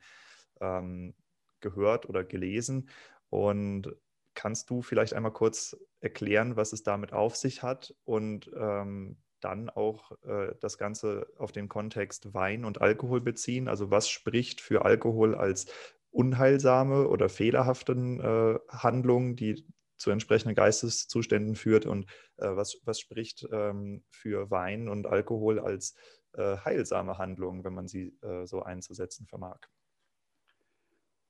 [0.61, 1.15] ähm,
[1.61, 2.89] gehört oder gelesen.
[3.29, 3.95] Und
[4.36, 9.71] kannst du vielleicht einmal kurz erklären, was es damit auf sich hat und ähm, dann
[9.71, 13.67] auch äh, das Ganze auf den Kontext Wein und Alkohol beziehen?
[13.67, 15.65] Also was spricht für Alkohol als
[16.14, 19.66] unheilsame oder fehlerhaften äh, Handlungen, die
[19.97, 22.05] zu entsprechenden Geisteszuständen führt und
[22.38, 25.95] äh, was, was spricht ähm, für Wein und Alkohol als
[26.34, 29.59] äh, heilsame Handlungen, wenn man sie äh, so einzusetzen vermag.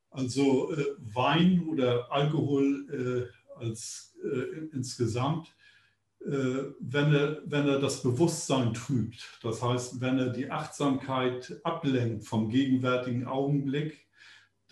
[0.10, 4.16] Also äh, Wein oder Alkohol äh, als
[4.72, 5.56] insgesamt,
[6.26, 12.50] wenn, er, wenn er das Bewusstsein trübt, das heißt, wenn er die Achtsamkeit ablenkt vom
[12.50, 14.08] gegenwärtigen Augenblick,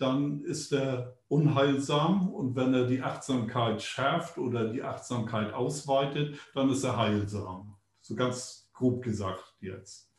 [0.02, 6.70] dann ist er unheilsam und wenn er die Achtsamkeit schärft oder die Achtsamkeit ausweitet, dann
[6.70, 7.76] ist er heilsam.
[8.00, 10.10] So ganz grob gesagt jetzt.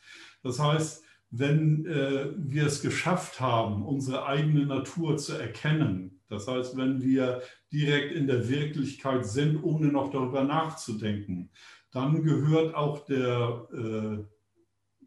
[0.42, 6.78] Das heißt, wenn äh, wir es geschafft haben, unsere eigene Natur zu erkennen, das heißt,
[6.78, 11.52] wenn wir direkt in der Wirklichkeit sind, ohne noch darüber nachzudenken,
[11.92, 14.24] dann gehört auch der äh,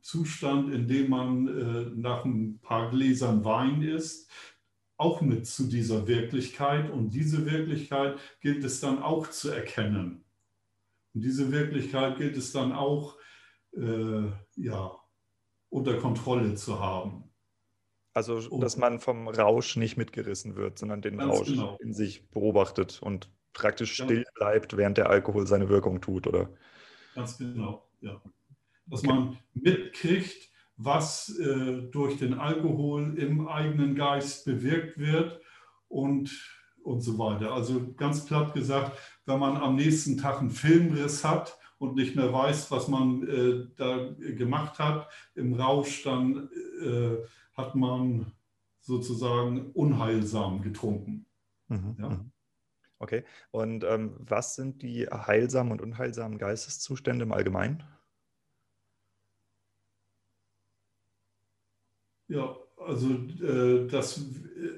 [0.03, 4.31] Zustand, in dem man äh, nach ein paar Gläsern Wein isst,
[4.97, 10.25] auch mit zu dieser Wirklichkeit und diese Wirklichkeit gilt es dann auch zu erkennen.
[11.15, 13.19] Und diese Wirklichkeit gilt es dann auch
[13.77, 14.93] äh, ja,
[15.69, 17.25] unter Kontrolle zu haben.
[18.15, 21.77] Also, dass man vom Rausch nicht mitgerissen wird, sondern den Rausch genau.
[21.83, 26.49] in sich beobachtet und praktisch still bleibt, während der Alkohol seine Wirkung tut, oder?
[27.15, 28.23] Ganz genau, ja.
[28.87, 29.09] Dass okay.
[29.09, 35.41] man mitkriegt, was äh, durch den Alkohol im eigenen Geist bewirkt wird
[35.89, 36.31] und,
[36.83, 37.53] und so weiter.
[37.53, 38.93] Also ganz platt gesagt,
[39.25, 43.67] wenn man am nächsten Tag einen Filmriss hat und nicht mehr weiß, was man äh,
[43.77, 46.49] da gemacht hat im Rausch, dann
[46.83, 47.17] äh,
[47.55, 48.33] hat man
[48.81, 51.27] sozusagen unheilsam getrunken.
[51.69, 52.09] Mhm, ja?
[52.11, 52.31] Mhm.
[52.99, 57.83] Okay, und ähm, was sind die heilsamen und unheilsamen Geisteszustände im Allgemeinen?
[62.29, 64.25] Ja, also äh, das,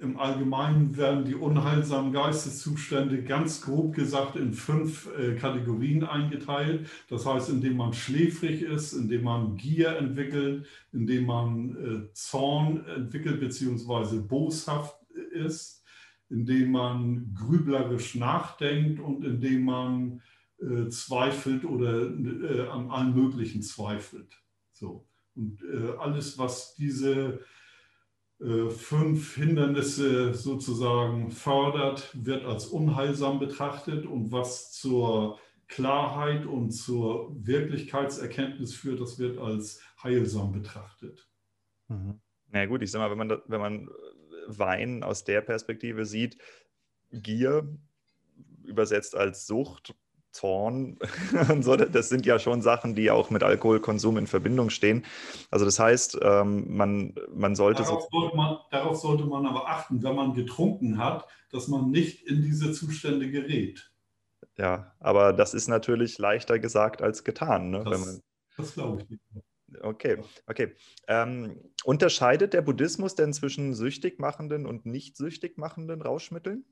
[0.02, 6.88] im Allgemeinen werden die unheilsamen Geisteszustände ganz grob gesagt in fünf äh, Kategorien eingeteilt.
[7.08, 13.40] Das heißt, indem man schläfrig ist, indem man Gier entwickelt, indem man äh, Zorn entwickelt
[13.40, 14.18] bzw.
[14.20, 14.96] boshaft
[15.32, 15.84] ist,
[16.28, 20.22] indem man grüblerisch nachdenkt und indem man
[20.60, 24.38] äh, zweifelt oder äh, an allem Möglichen zweifelt.
[24.72, 25.07] So.
[25.38, 27.40] Und äh, alles, was diese
[28.40, 37.30] äh, fünf Hindernisse sozusagen fördert, wird als unheilsam betrachtet und was zur Klarheit und zur
[37.46, 41.28] Wirklichkeitserkenntnis führt, das wird als heilsam betrachtet.
[41.86, 42.20] Mhm.
[42.48, 43.88] Na gut, ich sag mal, wenn man, wenn man
[44.48, 46.38] Wein aus der Perspektive sieht,
[47.12, 47.78] Gier
[48.64, 49.94] übersetzt als Sucht,
[50.38, 50.98] Zorn
[51.50, 55.04] und so, das sind ja schon Sachen, die auch mit Alkoholkonsum in Verbindung stehen.
[55.50, 57.82] Also das heißt, ähm, man, man sollte...
[57.82, 61.90] Darauf, so sollte man, darauf sollte man aber achten, wenn man getrunken hat, dass man
[61.90, 63.90] nicht in diese Zustände gerät.
[64.56, 67.70] Ja, aber das ist natürlich leichter gesagt als getan.
[67.70, 67.84] Ne?
[67.84, 68.22] Das,
[68.56, 69.22] das glaube ich nicht.
[69.82, 70.74] Okay, okay.
[71.08, 76.64] Ähm, unterscheidet der Buddhismus denn zwischen süchtig machenden und nicht süchtig machenden Rauschmitteln?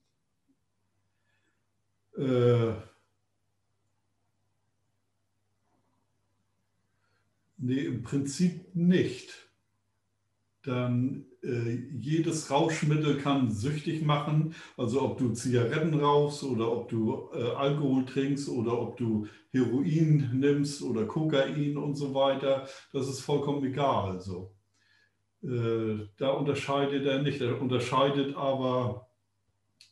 [2.17, 2.73] Äh,
[7.59, 9.49] nee, im Prinzip nicht.
[10.63, 14.55] Dann äh, jedes Rauschmittel kann süchtig machen.
[14.77, 20.31] Also ob du Zigaretten rauchst oder ob du äh, Alkohol trinkst oder ob du Heroin
[20.35, 24.11] nimmst oder Kokain und so weiter, das ist vollkommen egal.
[24.11, 24.57] Also,
[25.43, 27.41] äh, da unterscheidet er nicht.
[27.41, 29.09] Er unterscheidet aber,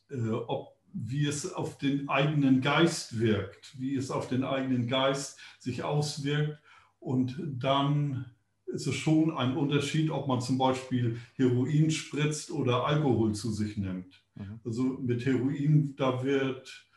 [0.09, 5.39] äh, ob, wie es auf den eigenen Geist wirkt, wie es auf den eigenen Geist
[5.59, 6.59] sich auswirkt.
[7.05, 8.25] Und dann
[8.65, 13.77] ist es schon ein Unterschied, ob man zum Beispiel Heroin spritzt oder Alkohol zu sich
[13.77, 14.23] nimmt.
[14.33, 14.59] Mhm.
[14.65, 16.89] Also mit Heroin, da wird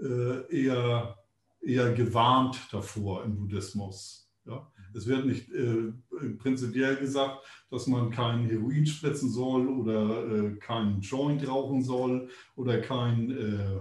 [0.00, 1.18] äh, eher,
[1.60, 4.30] eher gewarnt davor im Buddhismus.
[4.44, 4.70] Ja?
[4.94, 5.92] Es wird nicht äh,
[6.38, 12.80] prinzipiell gesagt, dass man kein Heroin spritzen soll oder äh, keinen Joint rauchen soll oder
[12.80, 13.80] kein, äh,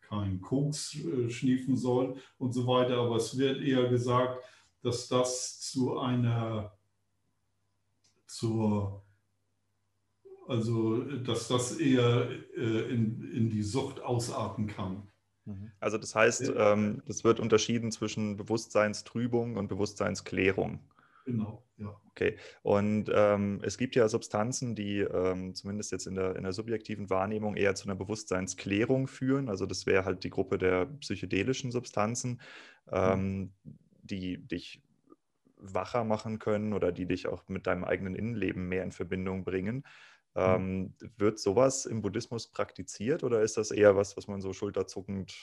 [0.00, 2.96] kein Koks äh, schniefen soll und so weiter.
[2.96, 4.42] Aber es wird eher gesagt,
[4.82, 6.76] dass das zu einer
[8.26, 9.04] zur,
[10.48, 15.08] also dass das eher äh, in, in die Sucht ausarten kann.
[15.44, 15.72] Mhm.
[15.80, 20.80] Also das heißt, ähm, das wird unterschieden zwischen Bewusstseinstrübung und Bewusstseinsklärung.
[21.24, 22.00] Genau, ja.
[22.10, 26.52] Okay, und ähm, es gibt ja Substanzen, die ähm, zumindest jetzt in der, in der
[26.52, 29.48] subjektiven Wahrnehmung eher zu einer Bewusstseinsklärung führen.
[29.48, 32.40] Also das wäre halt die Gruppe der psychedelischen Substanzen,
[32.90, 33.52] mhm.
[34.06, 34.82] Die dich
[35.56, 39.76] wacher machen können oder die dich auch mit deinem eigenen Innenleben mehr in Verbindung bringen.
[40.34, 40.42] Mhm.
[40.42, 45.34] Ähm, wird sowas im Buddhismus praktiziert oder ist das eher was, was man so schulterzuckend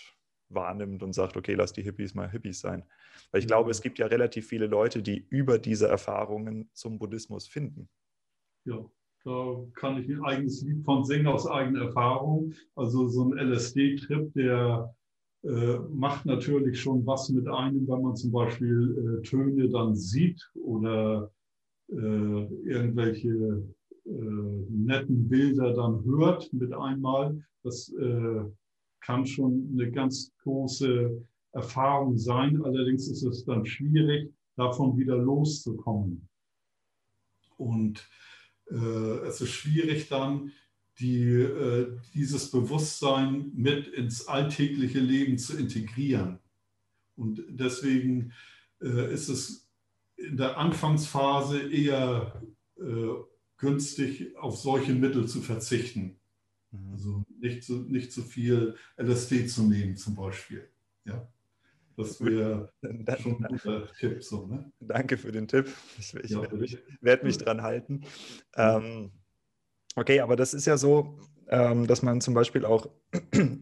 [0.49, 2.83] wahrnimmt und sagt, okay, lass die Hippies mal Hippies sein?
[3.31, 7.47] Weil ich glaube, es gibt ja relativ viele Leute, die über diese Erfahrungen zum Buddhismus
[7.47, 7.89] finden.
[8.65, 8.85] Ja,
[9.23, 12.53] da kann ich ein eigenes Lied von singen aus eigener Erfahrung.
[12.75, 14.95] Also so ein LSD-Trip, der
[15.43, 20.41] äh, macht natürlich schon was mit einem, wenn man zum Beispiel äh, Töne dann sieht
[20.55, 21.31] oder
[21.89, 23.63] äh, irgendwelche
[24.05, 27.43] äh, netten Bilder dann hört mit einmal.
[27.63, 28.41] Das äh,
[29.01, 31.21] kann schon eine ganz große
[31.51, 32.61] Erfahrung sein.
[32.63, 36.27] Allerdings ist es dann schwierig, davon wieder loszukommen.
[37.57, 38.07] Und
[38.71, 40.51] äh, es ist schwierig dann,
[40.99, 46.39] die, äh, dieses Bewusstsein mit ins alltägliche Leben zu integrieren.
[47.15, 48.33] Und deswegen
[48.81, 49.69] äh, ist es
[50.15, 52.41] in der Anfangsphase eher
[52.77, 53.07] äh,
[53.57, 56.19] günstig, auf solche Mittel zu verzichten.
[56.71, 56.91] Mhm.
[56.91, 60.69] Also nicht zu, nicht zu viel LSD zu nehmen zum Beispiel.
[61.05, 61.27] Ja.
[61.95, 62.73] Das wäre
[63.21, 64.23] schon ein guter Tipp.
[64.23, 64.71] So, ne?
[64.79, 65.71] Danke für den Tipp.
[65.99, 68.01] Ich, ich ja, werde mich, werd mich dran halten.
[68.55, 69.11] Ähm,
[69.95, 71.19] Okay, aber das ist ja so,
[71.49, 72.87] ähm, dass man zum Beispiel auch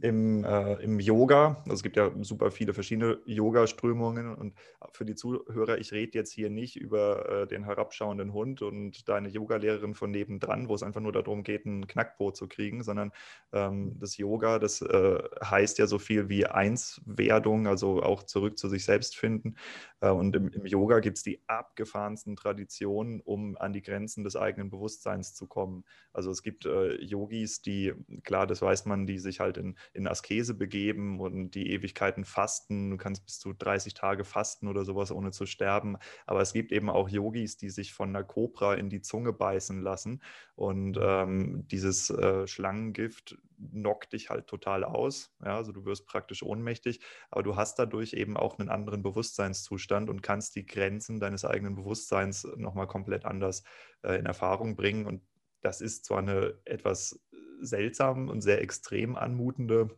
[0.02, 4.54] im, äh, im Yoga, also es gibt ja super viele verschiedene Yoga-Strömungen und
[4.94, 9.28] für die Zuhörer, ich rede jetzt hier nicht über äh, den herabschauenden Hund und deine
[9.28, 13.12] Yogalehrerin von nebendran, wo es einfach nur darum geht, ein Knackbrot zu kriegen, sondern
[13.52, 18.70] ähm, das Yoga, das äh, heißt ja so viel wie Einswerdung, also auch zurück zu
[18.70, 19.56] sich selbst finden.
[20.00, 24.38] Äh, und im, im Yoga gibt es die abgefahrensten Traditionen, um an die Grenzen des
[24.38, 25.84] eigenen Bewusstseins zu kommen.
[26.14, 27.94] Also es gibt äh, Yogis, die,
[28.24, 32.92] klar, das weiß man, die sich halt in, in Askese begeben und die Ewigkeiten fasten.
[32.92, 35.98] Du kannst bis zu 30 Tage fasten oder sowas, ohne zu sterben.
[36.26, 39.82] Aber es gibt eben auch Yogis, die sich von einer Kobra in die Zunge beißen
[39.82, 40.22] lassen.
[40.56, 43.38] Und ähm, dieses äh, Schlangengift
[43.72, 45.34] knockt dich halt total aus.
[45.44, 50.10] Ja, also du wirst praktisch ohnmächtig, aber du hast dadurch eben auch einen anderen Bewusstseinszustand
[50.10, 53.64] und kannst die Grenzen deines eigenen Bewusstseins nochmal komplett anders
[54.04, 55.06] äh, in Erfahrung bringen.
[55.06, 55.22] Und
[55.62, 57.20] das ist zwar eine etwas
[57.62, 59.90] seltsam und sehr extrem anmutende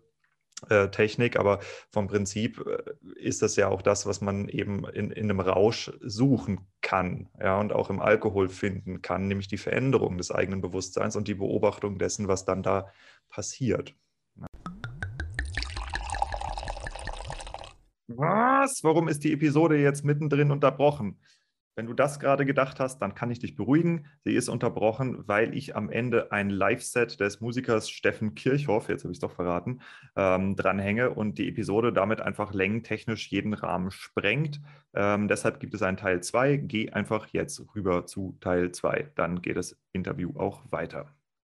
[0.70, 1.60] äh, Technik, aber
[1.90, 5.92] vom Prinzip äh, ist das ja auch das, was man eben in, in einem Rausch
[6.02, 11.16] suchen kann ja, und auch im Alkohol finden kann, nämlich die Veränderung des eigenen Bewusstseins
[11.16, 12.88] und die Beobachtung dessen, was dann da
[13.30, 13.96] passiert.
[18.08, 18.84] Was?
[18.84, 21.20] Warum ist die Episode jetzt mittendrin unterbrochen?
[21.76, 24.06] Wenn du das gerade gedacht hast, dann kann ich dich beruhigen.
[24.24, 29.12] Sie ist unterbrochen, weil ich am Ende ein Live-Set des Musikers Steffen Kirchhoff, jetzt habe
[29.12, 29.82] ich es doch verraten,
[30.16, 34.62] ähm, dranhänge und die Episode damit einfach längentechnisch jeden Rahmen sprengt.
[34.94, 36.58] Ähm, deshalb gibt es einen Teil 2.
[36.58, 39.12] Geh einfach jetzt rüber zu Teil 2.
[39.16, 41.08] Dann geht das Interview auch weiter.